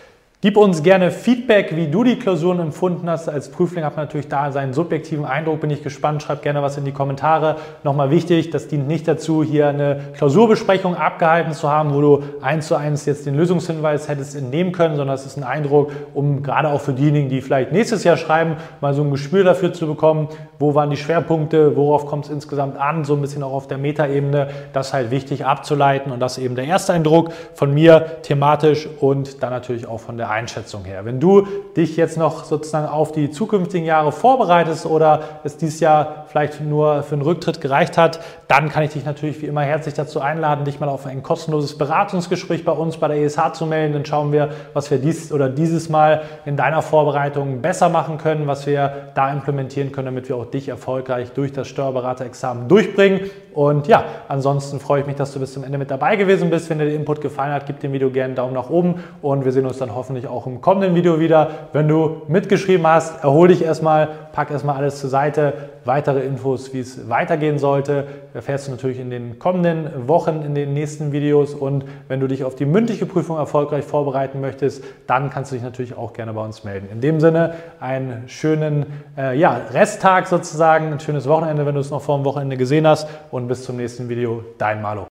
Gib 0.44 0.56
uns 0.56 0.82
gerne 0.82 1.12
Feedback, 1.12 1.76
wie 1.76 1.86
du 1.86 2.02
die 2.02 2.16
Klausuren 2.16 2.58
empfunden 2.58 3.08
hast. 3.08 3.28
Als 3.28 3.48
Prüfling 3.48 3.84
hat 3.84 3.94
man 3.94 4.06
natürlich 4.06 4.26
da 4.26 4.50
seinen 4.50 4.72
subjektiven 4.72 5.24
Eindruck. 5.24 5.60
Bin 5.60 5.70
ich 5.70 5.84
gespannt. 5.84 6.20
Schreib 6.20 6.42
gerne 6.42 6.60
was 6.62 6.76
in 6.76 6.84
die 6.84 6.90
Kommentare. 6.90 7.58
Nochmal 7.84 8.10
wichtig, 8.10 8.50
das 8.50 8.66
dient 8.66 8.88
nicht 8.88 9.06
dazu, 9.06 9.44
hier 9.44 9.68
eine 9.68 10.00
Klausurbesprechung 10.16 10.96
abgehalten 10.96 11.52
zu 11.52 11.70
haben, 11.70 11.94
wo 11.94 12.00
du 12.00 12.24
eins 12.40 12.66
zu 12.66 12.74
eins 12.74 13.06
jetzt 13.06 13.24
den 13.24 13.36
Lösungshinweis 13.36 14.08
hättest 14.08 14.34
entnehmen 14.34 14.72
können, 14.72 14.96
sondern 14.96 15.14
es 15.14 15.24
ist 15.24 15.36
ein 15.36 15.44
Eindruck, 15.44 15.92
um 16.12 16.42
gerade 16.42 16.70
auch 16.70 16.80
für 16.80 16.92
diejenigen, 16.92 17.28
die 17.28 17.40
vielleicht 17.40 17.70
nächstes 17.70 18.02
Jahr 18.02 18.16
schreiben, 18.16 18.56
mal 18.80 18.94
so 18.94 19.04
ein 19.04 19.12
Gespür 19.12 19.44
dafür 19.44 19.72
zu 19.72 19.86
bekommen, 19.86 20.28
wo 20.58 20.74
waren 20.74 20.90
die 20.90 20.96
Schwerpunkte, 20.96 21.76
worauf 21.76 22.06
kommt 22.06 22.24
es 22.24 22.32
insgesamt 22.32 22.80
an, 22.80 23.04
so 23.04 23.14
ein 23.14 23.20
bisschen 23.20 23.44
auch 23.44 23.52
auf 23.52 23.68
der 23.68 23.78
Metaebene. 23.78 24.48
Das 24.72 24.88
ist 24.88 24.92
halt 24.92 25.12
wichtig 25.12 25.46
abzuleiten 25.46 26.10
und 26.10 26.18
das 26.18 26.36
ist 26.36 26.42
eben 26.42 26.56
der 26.56 26.64
erste 26.64 26.92
Eindruck 26.92 27.30
von 27.54 27.72
mir 27.72 28.22
thematisch 28.22 28.88
und 28.98 29.40
dann 29.44 29.50
natürlich 29.50 29.86
auch 29.86 30.00
von 30.00 30.16
der 30.16 30.31
Einschätzung 30.32 30.84
her. 30.84 31.04
Wenn 31.04 31.20
du 31.20 31.46
dich 31.76 31.96
jetzt 31.96 32.16
noch 32.16 32.44
sozusagen 32.44 32.86
auf 32.86 33.12
die 33.12 33.30
zukünftigen 33.30 33.86
Jahre 33.86 34.12
vorbereitest 34.12 34.86
oder 34.86 35.20
es 35.44 35.56
dieses 35.56 35.80
Jahr 35.80 36.26
vielleicht 36.28 36.60
nur 36.60 37.02
für 37.02 37.14
einen 37.14 37.22
Rücktritt 37.22 37.60
gereicht 37.60 37.98
hat, 37.98 38.20
dann 38.48 38.68
kann 38.68 38.82
ich 38.82 38.92
dich 38.92 39.04
natürlich 39.04 39.40
wie 39.40 39.46
immer 39.46 39.62
herzlich 39.62 39.94
dazu 39.94 40.20
einladen, 40.20 40.64
dich 40.64 40.78
mal 40.78 40.88
auf 40.88 41.06
ein 41.06 41.22
kostenloses 41.22 41.78
Beratungsgespräch 41.78 42.64
bei 42.64 42.72
uns 42.72 42.98
bei 42.98 43.08
der 43.08 43.16
ESH 43.22 43.52
zu 43.54 43.66
melden. 43.66 43.94
Dann 43.94 44.04
schauen 44.04 44.32
wir, 44.32 44.50
was 44.74 44.90
wir 44.90 44.98
dies 44.98 45.32
oder 45.32 45.48
dieses 45.48 45.88
Mal 45.88 46.22
in 46.44 46.56
deiner 46.56 46.82
Vorbereitung 46.82 47.62
besser 47.62 47.88
machen 47.88 48.18
können, 48.18 48.46
was 48.46 48.66
wir 48.66 49.10
da 49.14 49.32
implementieren 49.32 49.92
können, 49.92 50.06
damit 50.06 50.28
wir 50.28 50.36
auch 50.36 50.46
dich 50.46 50.68
erfolgreich 50.68 51.32
durch 51.32 51.52
das 51.52 51.68
Steuerberaterexamen 51.68 52.68
durchbringen. 52.68 53.30
Und 53.54 53.86
ja, 53.86 54.04
ansonsten 54.28 54.80
freue 54.80 55.00
ich 55.00 55.06
mich, 55.06 55.16
dass 55.16 55.32
du 55.32 55.40
bis 55.40 55.52
zum 55.52 55.64
Ende 55.64 55.78
mit 55.78 55.90
dabei 55.90 56.16
gewesen 56.16 56.50
bist. 56.50 56.70
Wenn 56.70 56.78
dir 56.78 56.86
der 56.86 56.94
Input 56.94 57.20
gefallen 57.20 57.52
hat, 57.52 57.66
gib 57.66 57.80
dem 57.80 57.92
Video 57.92 58.10
gerne 58.10 58.26
einen 58.26 58.34
Daumen 58.34 58.54
nach 58.54 58.70
oben 58.70 59.02
und 59.20 59.44
wir 59.44 59.52
sehen 59.52 59.66
uns 59.66 59.78
dann 59.78 59.94
hoffentlich 59.94 60.21
auch 60.26 60.46
im 60.46 60.60
kommenden 60.60 60.94
Video 60.94 61.20
wieder. 61.20 61.50
Wenn 61.72 61.88
du 61.88 62.22
mitgeschrieben 62.28 62.86
hast, 62.86 63.22
erhol 63.22 63.48
dich 63.48 63.62
erstmal, 63.62 64.08
pack 64.32 64.50
erstmal 64.50 64.76
alles 64.76 65.00
zur 65.00 65.10
Seite. 65.10 65.52
Weitere 65.84 66.20
Infos, 66.20 66.72
wie 66.72 66.80
es 66.80 67.08
weitergehen 67.08 67.58
sollte, 67.58 68.06
erfährst 68.34 68.68
du 68.68 68.70
natürlich 68.70 69.00
in 69.00 69.10
den 69.10 69.38
kommenden 69.38 70.08
Wochen, 70.08 70.42
in 70.42 70.54
den 70.54 70.74
nächsten 70.74 71.12
Videos. 71.12 71.54
Und 71.54 71.84
wenn 72.08 72.20
du 72.20 72.28
dich 72.28 72.44
auf 72.44 72.54
die 72.54 72.66
mündliche 72.66 73.06
Prüfung 73.06 73.36
erfolgreich 73.36 73.84
vorbereiten 73.84 74.40
möchtest, 74.40 74.84
dann 75.06 75.30
kannst 75.30 75.50
du 75.50 75.56
dich 75.56 75.64
natürlich 75.64 75.96
auch 75.96 76.12
gerne 76.12 76.32
bei 76.32 76.44
uns 76.44 76.64
melden. 76.64 76.88
In 76.92 77.00
dem 77.00 77.20
Sinne, 77.20 77.54
einen 77.80 78.24
schönen 78.28 78.86
äh, 79.18 79.36
ja, 79.36 79.60
Resttag 79.72 80.28
sozusagen, 80.28 80.92
ein 80.92 81.00
schönes 81.00 81.28
Wochenende, 81.28 81.66
wenn 81.66 81.74
du 81.74 81.80
es 81.80 81.90
noch 81.90 82.02
vor 82.02 82.16
dem 82.16 82.24
Wochenende 82.24 82.56
gesehen 82.56 82.86
hast. 82.86 83.08
Und 83.30 83.48
bis 83.48 83.64
zum 83.64 83.76
nächsten 83.76 84.08
Video, 84.08 84.44
dein 84.58 84.80
Malo. 84.80 85.06